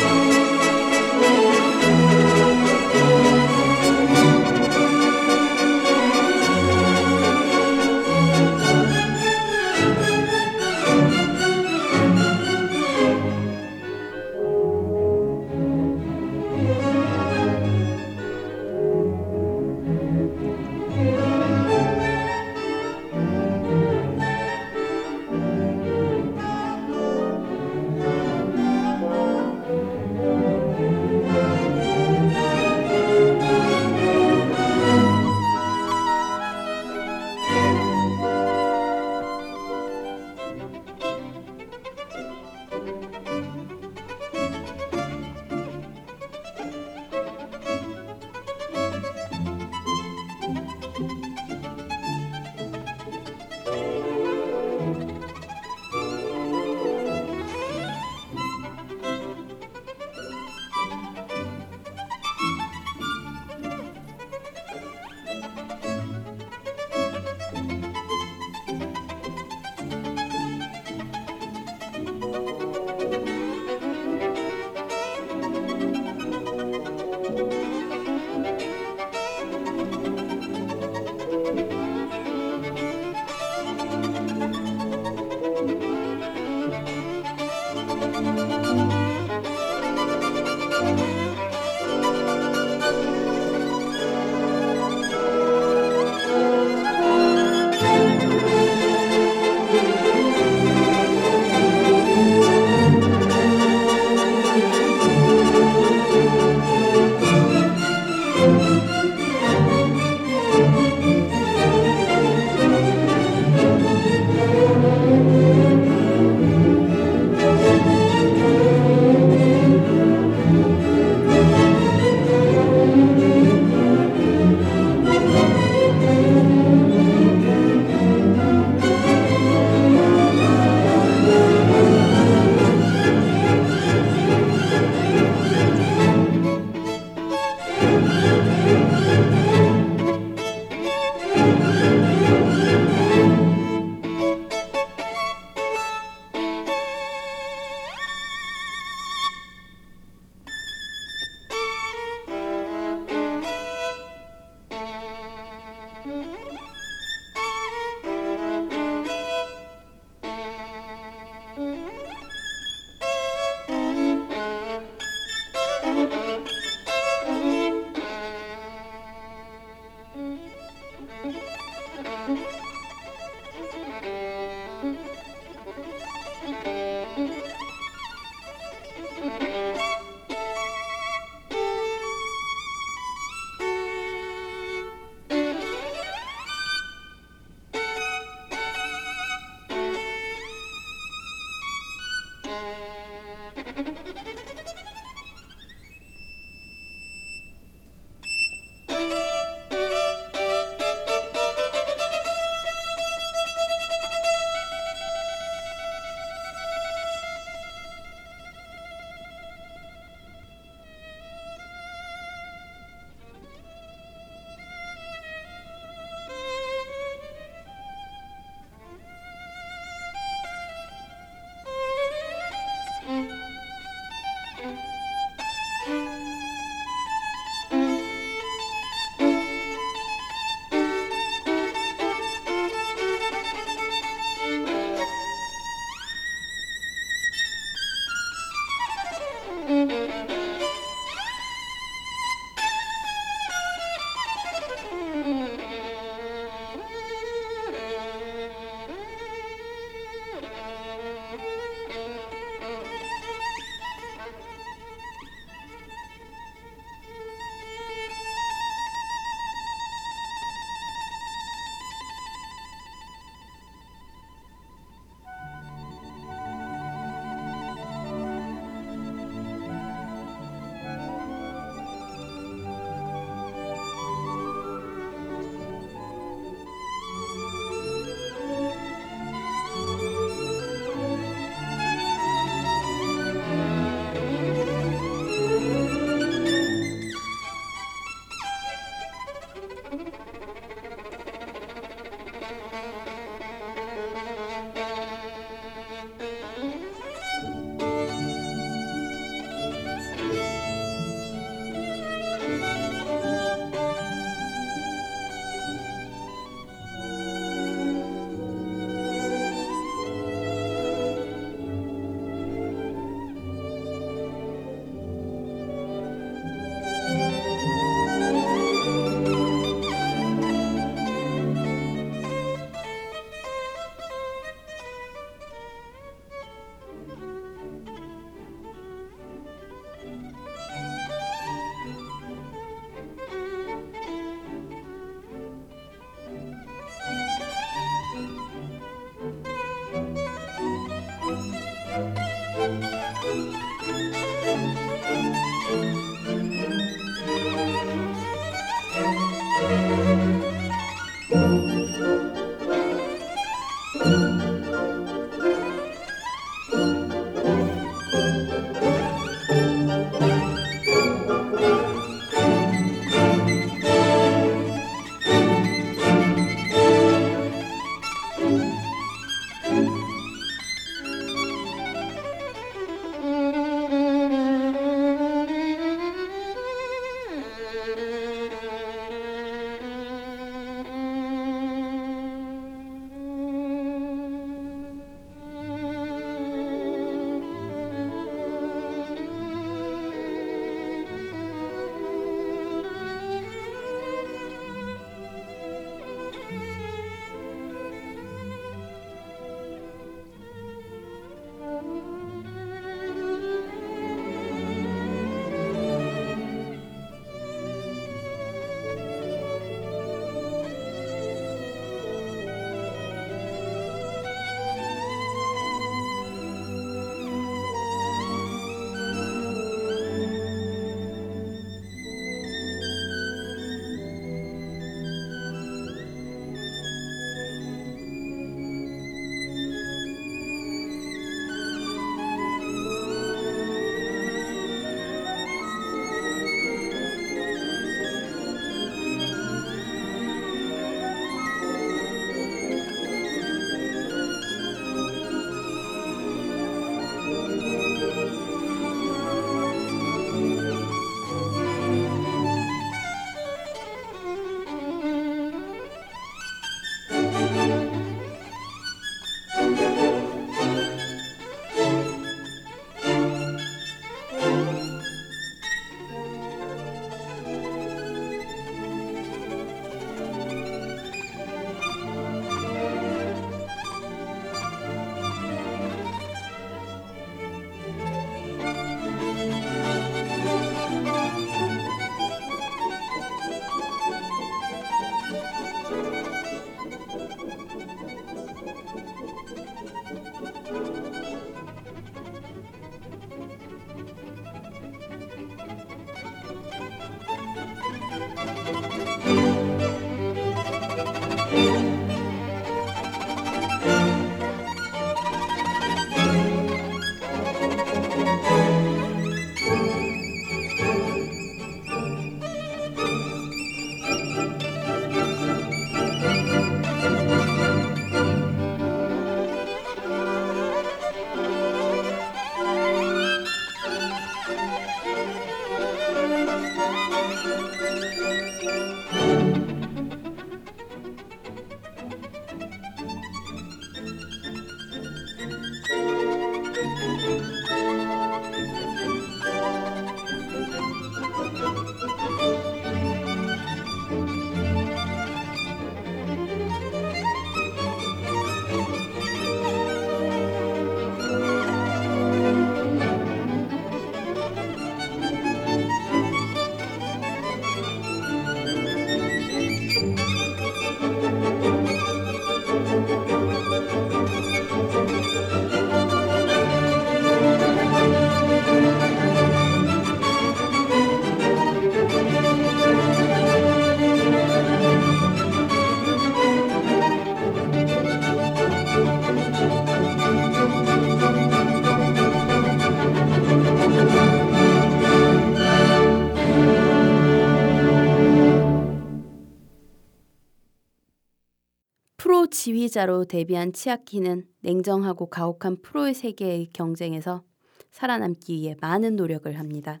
지휘자로 592.88 593.26
데뷔한 593.26 593.72
치아키는 593.72 594.46
냉정하고 594.60 595.28
가혹한 595.28 595.82
프로의 595.82 596.14
세계의 596.14 596.68
경쟁에서 596.72 597.42
살아남기 597.90 598.54
위해 598.54 598.76
많은 598.80 599.16
노력을 599.16 599.58
합니다. 599.58 600.00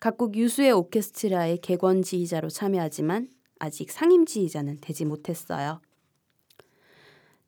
각국 0.00 0.36
유수의 0.36 0.72
오케스트라의 0.72 1.58
객원 1.58 2.02
지휘자로 2.02 2.48
참여하지만 2.48 3.28
아직 3.58 3.90
상임 3.90 4.26
지휘자는 4.26 4.78
되지 4.80 5.04
못했어요. 5.04 5.80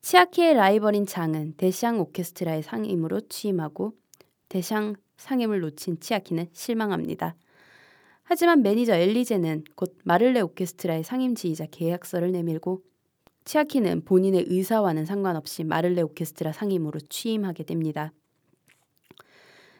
치아키의 0.01 0.53
라이벌인 0.53 1.05
장은 1.05 1.55
데샹 1.57 1.99
오케스트라의 1.99 2.63
상임으로 2.63 3.21
취임하고 3.27 3.93
데샹 4.47 4.95
상임을 5.17 5.59
놓친 5.59 5.99
치아키는 5.99 6.47
실망합니다. 6.53 7.35
하지만 8.23 8.61
매니저 8.61 8.95
엘리제는 8.95 9.65
곧 9.75 9.97
마를레 10.03 10.41
오케스트라의 10.41 11.03
상임 11.03 11.35
지휘자 11.35 11.67
계약서를 11.71 12.31
내밀고 12.31 12.83
치아키는 13.47 14.03
본인의 14.03 14.47
의사와는 14.49 15.05
상관없이 15.05 15.63
마를레 15.63 16.01
오케스트라 16.01 16.51
상임으로 16.51 16.99
취임하게 17.07 17.63
됩니다. 17.63 18.11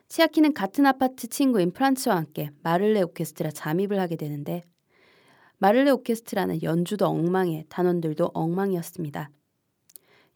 치아키는 0.07 0.53
같은 0.53 0.85
아파트 0.85 1.27
친구인 1.27 1.71
프란츠와 1.71 2.15
함께 2.15 2.49
마를레 2.63 3.01
오케스트라 3.01 3.51
잠입을 3.51 3.99
하게 3.99 4.15
되는데 4.15 4.63
마를레 5.57 5.91
오케스트라는 5.91 6.63
연주도 6.63 7.07
엉망에 7.07 7.65
단원들도 7.67 8.31
엉망이었습니다. 8.33 9.31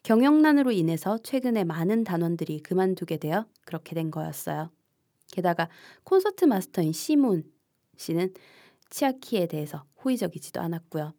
경영난으로 0.03 0.73
인해서 0.73 1.17
최근에 1.17 1.63
많은 1.63 2.03
단원들이 2.03 2.59
그만두게 2.59 3.15
되어 3.15 3.45
그렇게 3.63 3.95
된 3.95 4.11
거였어요. 4.11 4.71
게다가 5.31 5.69
콘서트 6.03 6.43
마스터인 6.43 6.91
시몬 6.91 7.45
씨는 7.95 8.33
치아키에 8.89 9.47
대해서 9.47 9.85
호의적이지도 10.03 10.59
않았고요. 10.59 11.13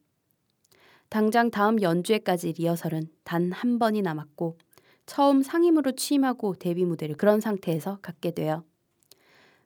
당장 1.13 1.51
다음 1.51 1.83
연주회까지 1.83 2.53
리허설은 2.53 3.03
단 3.23 3.53
한 3.53 3.79
번이 3.79 4.01
남았고 4.01 4.57
처음 5.05 5.43
상임으로 5.43 5.93
취임하고 5.93 6.55
데뷔 6.55 6.87
무대를 6.87 7.17
그런 7.17 7.39
상태에서 7.39 7.99
갖게 8.01 8.31
돼요. 8.31 8.65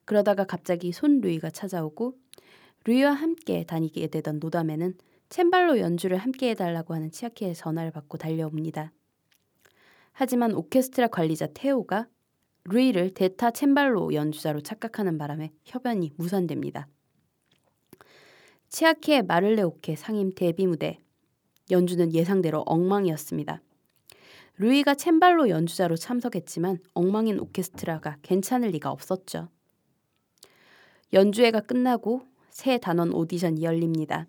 그러다가 0.05 0.43
갑자기 0.43 0.91
손 0.91 1.21
루이가 1.21 1.51
찾아오고 1.51 2.19
루이와 2.85 3.13
함께 3.13 3.63
다니게 3.63 4.09
되던 4.09 4.41
노담에는 4.41 4.95
챔발로 5.29 5.79
연주를 5.79 6.17
함께 6.17 6.51
해달라고 6.51 6.95
하는 6.95 7.13
치아키의 7.13 7.55
전화를 7.55 7.93
받고 7.93 8.19
달려옵니다. 8.19 8.93
하지만 10.11 10.53
오케스트라 10.53 11.07
관리자 11.07 11.47
테오가 11.55 12.09
루이를 12.65 13.15
대타 13.15 13.53
챔발로 13.53 14.15
연주자로 14.15 14.63
착각하는 14.63 15.17
바람에 15.17 15.53
협연이 15.65 16.11
무산됩니다. 16.17 16.89
치아키의 18.69 19.23
마를레 19.23 19.63
오케 19.63 19.95
상임 19.95 20.33
데뷔 20.35 20.67
무대 20.67 20.99
연주는 21.71 22.13
예상대로 22.13 22.61
엉망이었습니다. 22.61 23.61
루이가 24.59 24.95
챔발로 24.95 25.49
연주자로 25.49 25.97
참석했지만 25.97 26.79
엉망인 26.95 27.39
오케스트라가 27.41 28.17
괜찮을 28.23 28.71
리가 28.71 28.91
없었죠. 28.91 29.49
연주회가 31.13 31.61
끝나고 31.61 32.23
새 32.51 32.79
단원 32.79 33.13
오디션이 33.13 33.63
열립니다. 33.63 34.27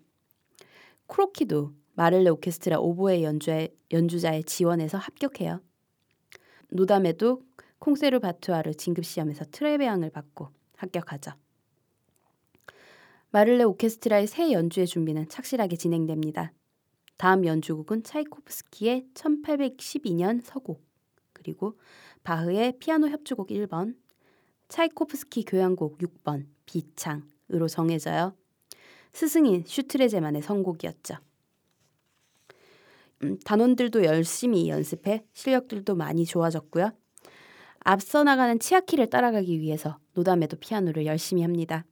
크로키도 1.06 1.72
마를레 1.94 2.28
오케스트라 2.30 2.78
오보에 2.78 3.22
연주의, 3.22 3.74
연주자의 3.90 4.44
지원에서 4.44 4.98
합격해요. 4.98 5.60
노담에도 6.70 7.42
콩세르 7.78 8.20
바투아르 8.20 8.74
진급 8.74 9.04
시험에서 9.04 9.44
트레베앙을 9.50 10.10
받고 10.10 10.50
합격하죠. 10.76 11.32
마를레 13.30 13.64
오케스트라의 13.64 14.26
새 14.26 14.52
연주회 14.52 14.84
준비는 14.84 15.28
착실하게 15.28 15.76
진행됩니다. 15.76 16.52
다음 17.18 17.44
연주곡은 17.44 18.04
차이코프스키의 18.04 19.08
1812년 19.12 20.40
서곡, 20.42 20.80
그리고 21.32 21.76
바흐의 22.22 22.78
피아노 22.78 23.08
협주곡 23.08 23.48
1번, 23.48 23.96
차이코프스키 24.68 25.44
교향곡 25.44 25.98
6번 25.98 26.46
비창으로 26.64 27.66
정해져요. 27.68 28.34
스승인 29.12 29.64
슈트레제만의 29.66 30.42
선곡이었죠. 30.42 31.16
음, 33.24 33.38
단원들도 33.44 34.04
열심히 34.04 34.68
연습해 34.68 35.24
실력들도 35.32 35.96
많이 35.96 36.24
좋아졌고요. 36.24 36.92
앞서 37.80 38.22
나가는 38.22 38.60
치아키를 38.60 39.10
따라가기 39.10 39.58
위해서 39.58 39.98
노담에도 40.14 40.56
피아노를 40.56 41.04
열심히 41.06 41.42
합니다. 41.42 41.84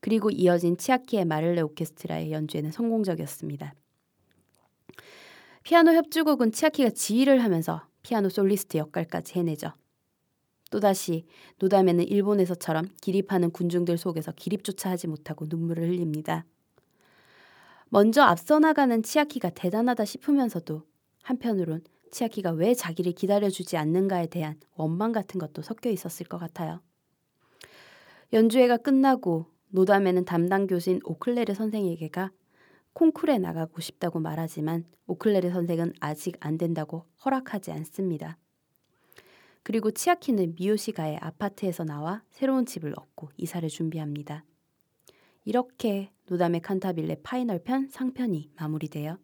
그리고 0.00 0.30
이어진 0.30 0.76
치아키의 0.76 1.26
마를레 1.26 1.60
오케스트라의 1.60 2.32
연주에는 2.32 2.72
성공적이었습니다. 2.72 3.74
피아노 5.66 5.92
협주곡은 5.92 6.52
치아키가 6.52 6.90
지휘를 6.90 7.42
하면서 7.42 7.82
피아노 8.02 8.28
솔리스트 8.28 8.76
역할까지 8.76 9.34
해내죠. 9.34 9.72
또다시 10.70 11.26
노담에는 11.58 12.04
일본에서처럼 12.04 12.88
기립하는 13.00 13.50
군중들 13.50 13.98
속에서 13.98 14.30
기립조차 14.30 14.90
하지 14.90 15.08
못하고 15.08 15.46
눈물을 15.48 15.88
흘립니다. 15.88 16.44
먼저 17.88 18.22
앞서 18.22 18.60
나가는 18.60 19.02
치아키가 19.02 19.50
대단하다 19.50 20.04
싶으면서도 20.04 20.82
한편으론 21.22 21.82
치아키가 22.12 22.52
왜 22.52 22.72
자기를 22.74 23.12
기다려주지 23.12 23.76
않는가에 23.76 24.28
대한 24.28 24.60
원망 24.76 25.10
같은 25.10 25.40
것도 25.40 25.62
섞여 25.62 25.90
있었을 25.90 26.26
것 26.26 26.38
같아요. 26.38 26.80
연주회가 28.32 28.76
끝나고 28.76 29.46
노다메는 29.70 30.24
담당 30.24 30.68
교수인 30.68 31.00
오클레르 31.04 31.54
선생에게 31.54 32.19
가 32.19 32.30
콩쿨에 32.96 33.36
나가고 33.36 33.82
싶다고 33.82 34.20
말하지만 34.20 34.86
오클레르 35.06 35.50
선생은 35.50 35.92
아직 36.00 36.38
안 36.40 36.56
된다고 36.56 37.04
허락하지 37.26 37.70
않습니다. 37.70 38.38
그리고 39.62 39.90
치아키는 39.90 40.54
미요시가의 40.58 41.18
아파트에서 41.18 41.84
나와 41.84 42.22
새로운 42.30 42.64
집을 42.64 42.94
얻고 42.96 43.32
이사를 43.36 43.68
준비합니다. 43.68 44.46
이렇게 45.44 46.10
노다메 46.26 46.62
칸타빌레 46.62 47.16
파이널 47.22 47.62
편 47.64 47.86
상편이 47.86 48.52
마무리돼요. 48.56 49.18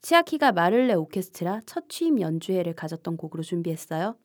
치아키가 0.00 0.52
마를레 0.52 0.94
오케스트라 0.94 1.60
첫 1.66 1.90
취임 1.90 2.22
연주회를 2.22 2.72
가졌던 2.72 3.18
곡으로 3.18 3.42
준비했어요. 3.42 4.16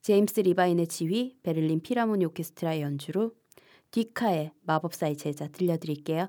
제임스 0.00 0.40
리바인의 0.40 0.88
지휘, 0.88 1.36
베를린 1.44 1.80
피라모니 1.80 2.24
오케스트라의 2.24 2.82
연주로 2.82 3.36
디카의 3.92 4.50
마법사의 4.62 5.16
제자 5.16 5.46
들려드릴게요. 5.46 6.28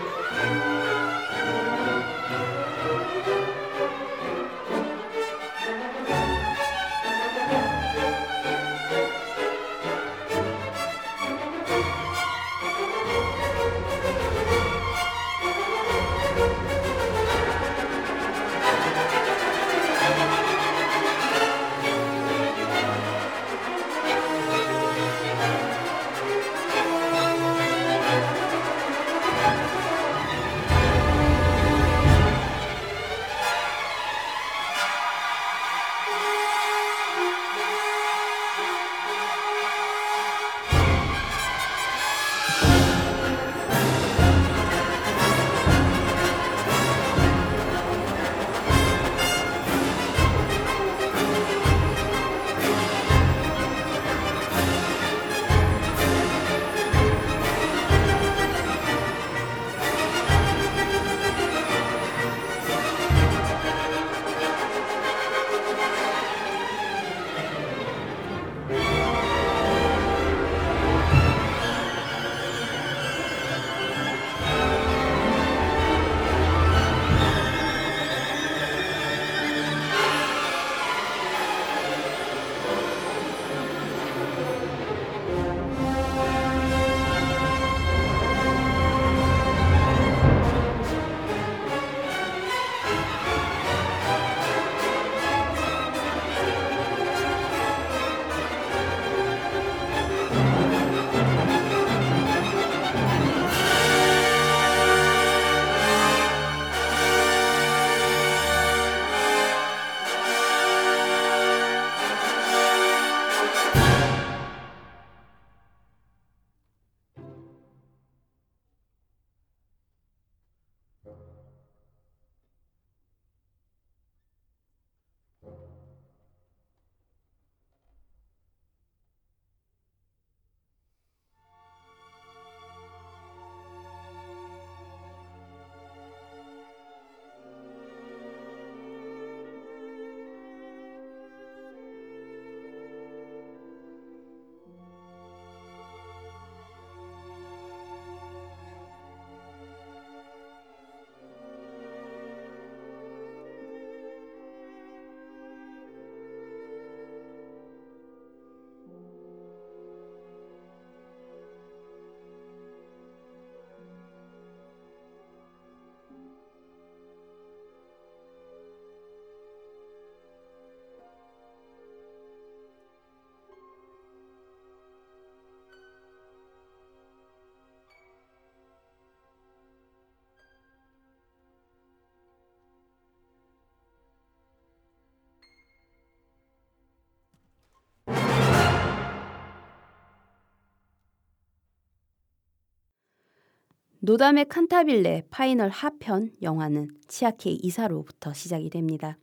노다메 194.03 194.45
칸타빌레 194.45 195.27
파이널 195.29 195.69
하편 195.69 196.31
영화는 196.41 196.89
치아키의 197.07 197.57
이사로부터 197.57 198.33
시작이 198.33 198.71
됩니다. 198.71 199.15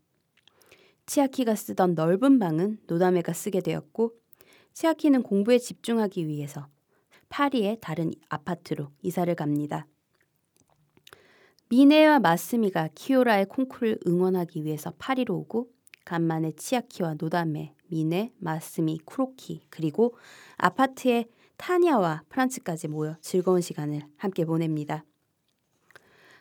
치아키가 1.05 1.57
쓰던 1.57 1.97
넓은 1.97 2.39
방은 2.39 2.79
노다메가 2.87 3.33
쓰게 3.33 3.61
되었고 3.61 4.13
치아키는 4.75 5.25
공부에 5.25 5.59
집중하기 5.59 6.29
위해서 6.29 6.69
파리의 7.29 7.79
다른 7.81 8.13
아파트로 8.29 8.93
이사를 9.03 9.35
갑니다. 9.35 9.89
미네와 11.71 12.21
마스미가 12.21 12.91
키요라의 12.95 13.47
콩쿠르를 13.47 13.99
응원하기 14.07 14.65
위해서 14.65 14.93
파리로 14.97 15.35
오고 15.39 15.73
간만에 16.05 16.53
치아키와 16.53 17.17
노다메, 17.19 17.75
미네, 17.89 18.33
마스미, 18.39 19.01
쿠로키 19.05 19.63
그리고 19.71 20.15
아파트에 20.57 21.27
타냐와 21.59 22.23
프란츠까지 22.31 22.89
모여 22.89 23.17
즐거운 23.21 23.61
시간을 23.61 24.03
함께 24.17 24.45
보냅니다. 24.45 25.05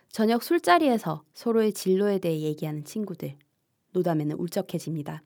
저녁 0.10 0.42
술자리에서 0.42 1.24
서로의 1.34 1.74
진로에 1.74 2.20
대해 2.20 2.40
얘기하는 2.42 2.86
친구들. 2.86 3.36
노담에는 3.92 4.38
울적해집니다. 4.38 5.22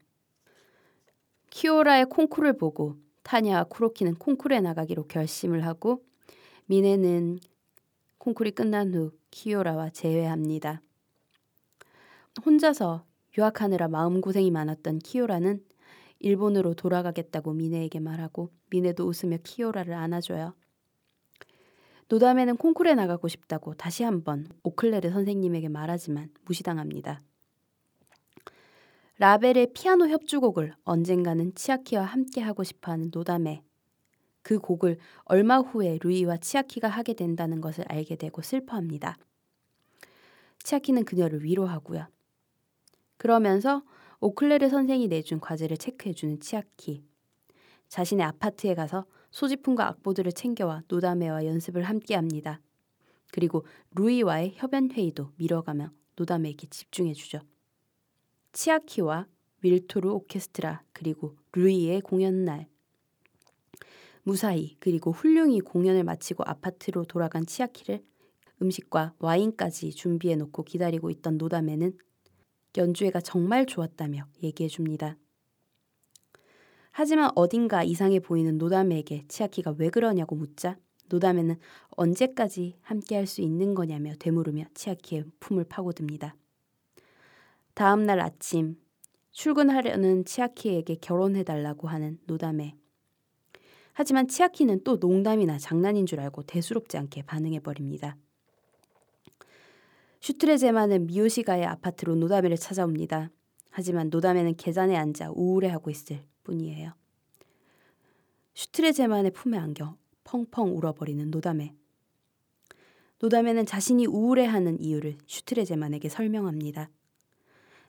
키오라의 1.52 2.06
콩쿠르를 2.06 2.58
보고 2.58 2.96
타냐와 3.24 3.66
쿠로키는 3.66 4.16
콩쿠르에 4.16 4.62
나가기로 4.62 5.08
결심을 5.08 5.66
하고 5.66 6.04
미네는 6.66 7.40
콩쿠르이 8.18 8.52
끝난 8.52 8.94
후 8.94 9.12
키오라와 9.30 9.90
재회합니다. 9.90 10.82
혼자서 12.46 13.06
유학하느라 13.38 13.90
마음고생이 13.90 14.52
많았던 14.52 15.00
키오라는 15.00 15.64
일본으로 16.22 16.74
돌아가겠다고 16.74 17.54
미네에게 17.54 18.00
말하고 18.00 18.50
미네도 18.70 19.06
웃으며 19.06 19.38
키오라를 19.44 19.94
안아줘요. 19.94 20.54
노담에는 22.08 22.58
콩쿠르에 22.58 22.96
나가고 22.96 23.28
싶다고 23.28 23.74
다시 23.74 24.04
한번 24.04 24.48
오클레르 24.64 25.10
선생님에게 25.12 25.70
말하지만 25.70 26.30
무시당합니다. 26.46 27.22
라벨의 29.18 29.74
피아노 29.74 30.08
협주곡을 30.08 30.74
언젠가는 30.84 31.54
치아키와 31.56 32.04
함께 32.04 32.42
하고 32.42 32.64
싶어하는 32.64 33.12
노담에 33.14 33.62
그 34.42 34.60
곡을 34.60 34.98
얼마 35.24 35.60
후에 35.60 36.00
루이와 36.02 36.38
치아키가 36.38 36.88
하게 36.88 37.14
된다는 37.14 37.62
것을 37.62 37.86
알게 37.88 38.16
되고 38.16 38.42
슬퍼합니다. 38.42 39.18
치아키는 40.64 41.06
그녀를 41.06 41.44
위로하고요. 41.44 42.08
그러면서 43.18 43.84
오클레르 44.24 44.70
선생이 44.70 45.08
내준 45.08 45.40
과제를 45.40 45.78
체크해주는 45.78 46.42
치아키. 46.42 47.04
자신의 47.90 48.24
아파트에 48.24 48.76
가서 48.76 49.08
소지품과 49.32 49.88
악보들을 49.88 50.32
챙겨와 50.34 50.84
노다메와 50.88 51.48
연습을 51.48 51.82
함께 51.82 52.14
합니다. 52.14 52.62
그리고 53.32 53.66
루이와의 53.96 54.54
협연 54.58 54.92
회의도 54.92 55.32
미뤄가며 55.38 55.92
노다메에게 56.18 56.68
집중해주죠. 56.68 57.40
치아키와 58.54 59.26
밀토르 59.62 60.12
오케스트라 60.12 60.84
그리고 60.94 61.36
루이의 61.54 62.02
공연 62.02 62.46
날 62.46 62.68
무사히 64.22 64.76
그리고 64.80 65.12
훌륭히 65.12 65.62
공연을 65.62 66.04
마치고 66.04 66.44
아파트로 66.46 67.06
돌아간 67.06 67.48
치아키를 67.48 68.04
음식과 68.62 69.16
와인까지 69.18 69.92
준비해 69.94 70.36
놓고 70.36 70.64
기다리고 70.64 71.10
있던 71.10 71.40
노다메는 71.40 71.98
연주회가 72.78 73.22
정말 73.22 73.66
좋았다며 73.66 74.26
얘기해 74.44 74.70
줍니다. 74.70 75.18
하지만 76.92 77.32
어딘가 77.36 77.84
이상해 77.84 78.20
보이는 78.20 78.58
노다메에게 78.58 79.26
치아키가 79.28 79.76
왜 79.78 79.90
그러냐고 79.90 80.36
묻자 80.36 80.78
노다메는 81.10 81.56
언제까지 81.92 82.78
함께 82.82 83.16
할 83.16 83.28
수 83.28 83.42
있는 83.42 83.76
거냐며 83.76 84.14
되물으며 84.20 84.66
치아키의 84.74 85.26
품을 85.40 85.66
파고듭니다. 85.66 86.36
다음 87.74 88.06
날 88.06 88.20
아침 88.20 88.78
출근하려는 89.32 90.26
치아키에게 90.26 90.96
결혼해달라고 90.96 91.88
하는 91.88 92.20
노다메. 92.26 92.76
하지만 93.94 94.28
치아키는 94.28 94.84
또 94.84 94.98
농담이나 94.98 95.58
장난인 95.58 96.06
줄 96.06 96.20
알고 96.20 96.44
대수롭지 96.44 96.98
않게 96.98 97.24
반응해버립니다. 97.24 98.18
슈트레제만은 100.22 101.08
미요시가의 101.08 101.66
아파트로 101.66 102.16
노다메를 102.16 102.58
찾아옵니다. 102.58 103.32
하지만 103.72 104.10
노다메는 104.10 104.56
계단에 104.56 104.96
앉아 104.96 105.32
우울해하고 105.32 105.90
있을 105.90 106.24
뿐이에요. 106.44 106.94
슈트레제만의 108.54 109.32
품에 109.32 109.58
안겨 109.58 109.98
펑펑 110.24 110.78
울어버리는 110.78 111.32
노다메. 111.32 111.74
노다메는 113.20 113.66
자신이 113.66 114.06
우울해하는 114.06 114.80
이유를 114.80 115.18
슈트레제만에게 115.26 116.10
설명합니다. 116.10 116.90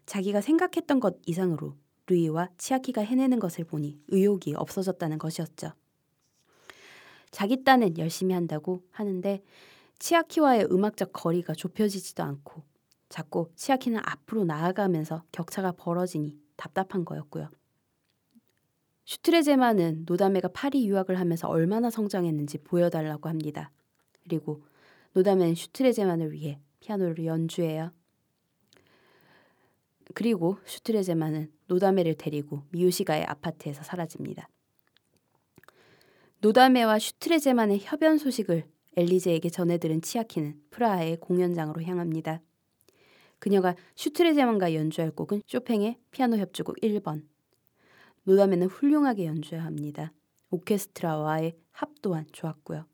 자기가 0.06 0.40
생각했던 0.40 1.00
것 1.00 1.16
이상으로 1.26 1.76
루이와 2.06 2.48
치아키가 2.56 3.02
해내는 3.02 3.38
것을 3.40 3.64
보니 3.64 4.00
의욕이 4.08 4.54
없어졌다는 4.56 5.18
것이었죠. 5.18 5.72
자기 7.30 7.64
딴은 7.64 7.98
열심히 7.98 8.34
한다고 8.34 8.82
하는데 8.90 9.42
치아키와의 10.02 10.66
음악적 10.72 11.12
거리가 11.12 11.54
좁혀지지도 11.54 12.24
않고 12.24 12.64
자꾸 13.08 13.52
치아키는 13.54 14.00
앞으로 14.04 14.44
나아가면서 14.44 15.22
격차가 15.30 15.70
벌어지니 15.70 16.36
답답한 16.56 17.04
거였고요. 17.04 17.48
슈트레제만은 19.04 20.02
노다메가 20.06 20.48
파리 20.48 20.88
유학을 20.88 21.20
하면서 21.20 21.46
얼마나 21.46 21.88
성장했는지 21.88 22.58
보여달라고 22.58 23.28
합니다. 23.28 23.70
그리고 24.24 24.64
노다메는 25.12 25.54
슈트레제만을 25.54 26.32
위해 26.32 26.58
피아노를 26.80 27.24
연주해요. 27.24 27.92
그리고 30.14 30.58
슈트레제만은 30.64 31.52
노다메를 31.68 32.16
데리고 32.16 32.64
미요시가의 32.70 33.24
아파트에서 33.26 33.84
사라집니다. 33.84 34.48
노다메와 36.40 36.98
슈트레제만의 36.98 37.82
협연 37.84 38.18
소식을 38.18 38.71
엘리제에게 38.96 39.50
전해들은 39.50 40.02
치아키는 40.02 40.60
프라하의 40.70 41.18
공연장으로 41.20 41.82
향합니다. 41.82 42.40
그녀가 43.38 43.74
슈트레제만과 43.96 44.74
연주할 44.74 45.10
곡은 45.10 45.42
쇼팽의 45.46 45.98
피아노 46.10 46.36
협주곡 46.36 46.76
1번. 46.80 47.26
노다메는 48.24 48.68
훌륭하게 48.68 49.26
연주해 49.26 49.64
냅니다. 49.64 50.12
오케스트라와의 50.50 51.56
합 51.72 51.90
또한 52.02 52.26
좋았고요. 52.30 52.86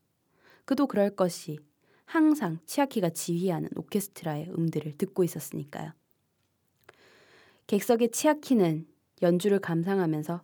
그도 0.65 0.87
그럴 0.87 1.11
것이 1.15 1.59
항상 2.05 2.59
치아키가 2.65 3.11
지휘하는 3.11 3.69
오케스트라의 3.77 4.51
음들을 4.57 4.97
듣고 4.97 5.25
있었으니까요. 5.25 5.93
객석의 7.67 8.13
치아키는 8.13 8.87
연주를 9.21 9.59
감상하면서 9.59 10.41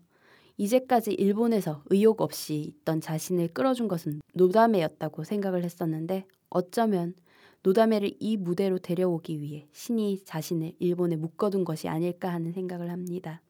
이제까지 0.56 1.12
일본에서 1.12 1.82
의욕 1.86 2.20
없이 2.20 2.54
있던 2.56 3.00
자신을 3.00 3.48
끌어준 3.48 3.88
것은 3.88 4.20
노다메였다고 4.34 5.24
생각을 5.24 5.64
했었는데 5.64 6.26
어쩌면 6.48 7.14
노다메를 7.62 8.14
이 8.20 8.36
무대로 8.36 8.78
데려오기 8.78 9.40
위해 9.40 9.66
신이 9.72 10.24
자신을 10.24 10.72
일본에 10.78 11.16
묶어둔 11.16 11.64
것이 11.64 11.88
아닐까 11.88 12.32
하는 12.32 12.52
생각을 12.52 12.90
합니다. 12.90 13.40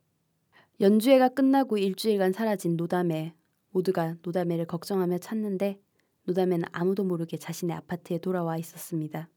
연주회가 0.81 1.29
끝나고 1.29 1.79
일주일간 1.79 2.33
사라진 2.33 2.77
노다메 2.77 3.35
모두가 3.71 4.17
노다메를 4.23 4.67
걱정하며 4.67 5.19
찾는데 5.19 5.81
노다메는 6.25 6.65
아무도 6.73 7.05
모르게 7.05 7.37
자신의 7.37 7.77
아파트에 7.77 8.19
돌아와 8.19 8.57
있었습니다. 8.57 9.29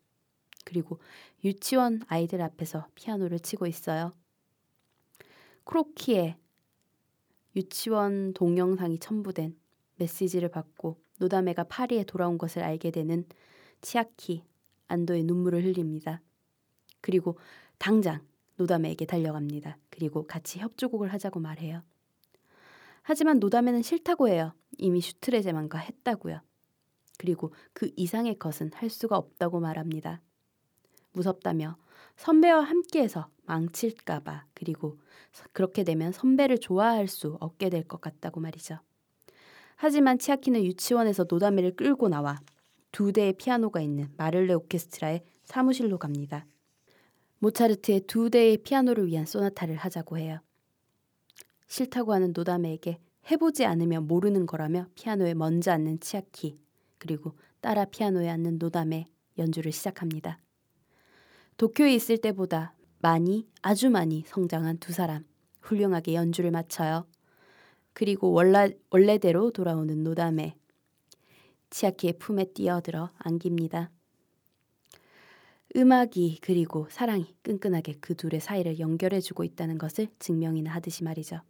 그리고 0.63 0.99
유치원 1.43 2.01
아이들 2.07 2.41
앞에서 2.41 2.87
피아노를 2.95 3.39
치고 3.39 3.67
있어요. 3.67 4.13
크로키에 5.63 6.37
유치원 7.57 8.33
동영상이 8.33 8.99
첨부된 8.99 9.57
메시지를 9.95 10.47
받고 10.49 11.01
노다메가 11.17 11.63
파리에 11.63 12.03
돌아온 12.03 12.37
것을 12.37 12.61
알게 12.61 12.91
되는 12.91 13.25
치아키 13.81 14.43
안도의 14.87 15.23
눈물을 15.23 15.63
흘립니다. 15.63 16.21
그리고 17.01 17.39
당장 17.79 18.21
노다메에게 18.57 19.05
달려갑니다. 19.05 19.79
그리고 19.89 20.27
같이 20.27 20.59
협주곡을 20.59 21.11
하자고 21.11 21.39
말해요. 21.39 21.81
하지만 23.01 23.39
노다메는 23.39 23.81
싫다고 23.81 24.29
해요. 24.29 24.53
이미 24.77 25.01
슈트레제만과 25.01 25.79
했다고요. 25.79 26.41
그리고 27.17 27.53
그 27.73 27.89
이상의 27.95 28.37
것은 28.37 28.69
할 28.73 28.91
수가 28.91 29.17
없다고 29.17 29.59
말합니다. 29.59 30.21
무섭다며 31.13 31.77
선배와 32.17 32.61
함께해서 32.61 33.29
망칠까봐 33.45 34.45
그리고 34.53 34.97
그렇게 35.53 35.83
되면 35.83 36.11
선배를 36.11 36.57
좋아할 36.57 37.07
수 37.07 37.37
없게 37.39 37.69
될 37.69 37.83
것 37.83 38.01
같다고 38.01 38.39
말이죠. 38.39 38.79
하지만 39.75 40.17
치아키는 40.17 40.63
유치원에서 40.65 41.25
노다메를 41.29 41.75
끌고 41.75 42.09
나와 42.09 42.39
두 42.91 43.13
대의 43.13 43.33
피아노가 43.33 43.79
있는 43.81 44.11
마를레 44.17 44.53
오케스트라의 44.53 45.23
사무실로 45.45 45.97
갑니다. 45.99 46.45
모차르트의 47.39 48.01
두 48.01 48.29
대의 48.31 48.57
피아노를 48.57 49.07
위한 49.07 49.25
소나타를 49.25 49.75
하자고 49.75 50.17
해요. 50.17 50.39
싫다고 51.67 52.13
하는 52.13 52.33
노다메에게 52.35 52.99
해보지 53.29 53.65
않으면 53.65 54.07
모르는 54.07 54.47
거라며 54.47 54.87
피아노에 54.95 55.35
먼저 55.35 55.71
앉는 55.71 55.99
치아키 55.99 56.57
그리고 56.97 57.37
따라 57.61 57.85
피아노에 57.85 58.27
앉는 58.29 58.57
노다메 58.57 59.05
연주를 59.37 59.71
시작합니다. 59.71 60.39
도쿄에 61.57 61.93
있을 61.95 62.19
때보다 62.19 62.75
많이 62.99 63.47
아주 63.61 63.89
많이 63.89 64.23
성장한 64.27 64.77
두 64.77 64.93
사람 64.93 65.25
훌륭하게 65.61 66.13
연주를 66.13 66.51
마쳐요. 66.51 67.07
그리고 67.93 68.31
원라, 68.31 68.69
원래대로 68.91 69.51
돌아오는 69.51 70.03
노담에 70.03 70.55
치아키의 71.71 72.19
품에 72.19 72.53
뛰어들어 72.53 73.09
안깁니다. 73.17 73.89
음악이 75.75 76.39
그리고 76.41 76.87
사랑이 76.91 77.35
끈끈하게 77.41 77.95
그 77.99 78.15
둘의 78.15 78.39
사이를 78.39 78.79
연결해주고 78.79 79.43
있다는 79.43 79.79
것을 79.79 80.07
증명이나 80.19 80.71
하듯이 80.71 81.03
말이죠. 81.03 81.41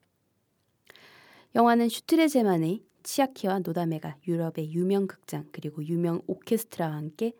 영화는 1.54 1.90
슈트레제만의 1.90 2.84
치아키와 3.04 3.60
노다메가 3.60 4.18
유럽의 4.28 4.74
유명 4.74 5.08
극장 5.08 5.46
그리고 5.52 5.86
유명 5.86 6.22
오케스트라와 6.28 6.96
함께 6.96 7.34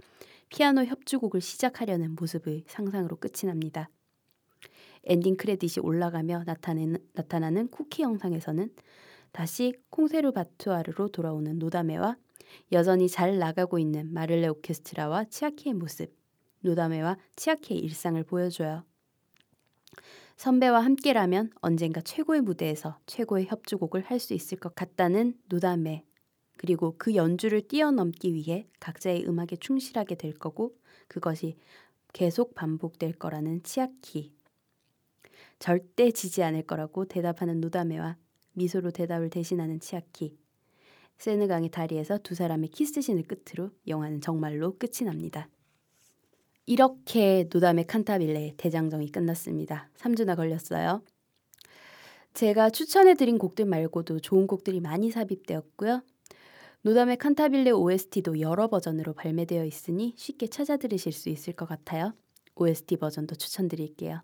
피아노 0.50 0.84
협주곡을 0.86 1.42
시작하려는 1.42 2.16
모습의 2.16 2.64
상상으로 2.68 3.18
끝이 3.18 3.46
납니다. 3.46 3.90
엔딩 5.04 5.38
크레딧이 5.38 5.84
올라가며 5.84 6.44
나타나는 7.14 7.70
쿠키 7.70 8.02
영상에서는 8.02 8.70
다시 9.32 9.74
콩세르바투아르로 9.90 11.10
돌아오는 11.10 11.60
노다메와 11.60 12.18
여전히 12.72 13.08
잘 13.08 13.38
나가고 13.40 13.78
있는 13.78 14.14
마를레 14.14 14.48
오케스트라와 14.48 15.26
치아키의 15.26 15.76
모습, 15.76 16.14
노다메와 16.62 17.18
치아키의 17.36 17.80
일상을 17.82 18.22
보여줘요. 18.24 18.84
선배와 20.38 20.80
함께라면 20.82 21.52
언젠가 21.62 22.00
최고의 22.02 22.42
무대에서 22.42 23.00
최고의 23.06 23.48
협주곡을 23.48 24.04
할 24.04 24.20
수 24.20 24.34
있을 24.34 24.58
것 24.58 24.76
같다는 24.76 25.34
노다메 25.50 26.07
그리고 26.58 26.96
그 26.98 27.16
연주를 27.16 27.62
뛰어넘기 27.68 28.34
위해 28.34 28.68
각자의 28.80 29.28
음악에 29.28 29.56
충실하게 29.58 30.16
될 30.16 30.34
거고 30.34 30.76
그것이 31.08 31.56
계속 32.14 32.56
반복될 32.56 33.14
거라는 33.14 33.64
치아키. 33.64 34.34
절대 35.60 36.12
지지 36.12 36.44
않을 36.44 36.64
거라고 36.64 37.06
대답하는 37.06 37.62
노다메와 37.62 38.18
미소로 38.54 38.92
대답을 38.92 39.30
대신하는 39.30 39.80
치아키. 39.80 40.38
세느강의 41.18 41.70
다리에서 41.70 42.20
두 42.20 42.36
사람의 42.36 42.70
키스신을 42.70 43.24
끝으로 43.24 43.72
영화는 43.88 44.22
정말로 44.22 44.78
끝이 44.78 45.06
납니다. 45.06 45.50
이렇게 46.66 47.48
노담의 47.52 47.88
칸타빌레의 47.88 48.56
대장정이 48.58 49.12
끝났습니다. 49.12 49.90
3주나 49.98 50.36
걸렸어요. 50.36 51.02
제가 52.34 52.70
추천해드린 52.70 53.38
곡들 53.40 53.66
말고도 53.66 54.20
좋은 54.20 54.46
곡들이 54.46 54.80
많이 54.80 55.10
삽입되었고요. 55.10 56.04
노담의 56.82 57.18
칸타빌레 57.18 57.72
OST도 57.72 58.40
여러 58.40 58.68
버전으로 58.68 59.14
발매되어 59.14 59.66
있으니 59.66 60.14
쉽게 60.16 60.48
찾아 60.48 60.78
들으실 60.78 61.12
수 61.12 61.30
있을 61.30 61.54
것 61.54 61.68
같아요. 61.68 62.14
OST 62.56 62.98
버전도 62.98 63.36
추천드릴게요. 63.36 64.22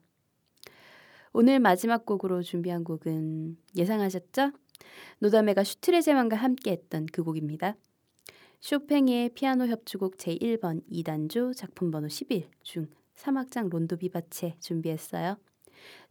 오늘 1.34 1.60
마지막 1.60 2.06
곡으로 2.06 2.44
준비한 2.44 2.84
곡은 2.84 3.58
예상하셨죠? 3.76 4.52
노다메가 5.20 5.64
슈트레제만과 5.64 6.36
함께했던 6.36 7.08
그 7.12 7.24
곡입니다. 7.24 7.76
쇼팽의 8.62 9.30
피아노 9.30 9.66
협주곡 9.66 10.18
제1번 10.18 10.88
2단조 10.90 11.56
작품 11.56 11.92
번호 11.92 12.08
11 12.08 12.50
중 12.62 12.88
3악장 13.16 13.70
론도 13.70 13.98
비바체 13.98 14.56
준비했어요. 14.60 15.38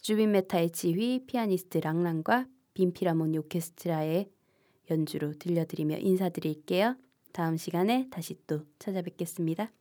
주빈 0.01 0.33
메타의 0.33 0.71
지휘, 0.73 1.25
피아니스트 1.27 1.79
랑랑과 1.79 2.47
빈피라모니 2.75 3.39
오케스트라의 3.39 4.29
연주로 4.93 5.33
들려드리며 5.33 5.99
인사드릴게요. 5.99 6.97
다음 7.33 7.57
시간에 7.57 8.09
다시 8.11 8.37
또 8.47 8.61
찾아뵙겠습니다. 8.79 9.73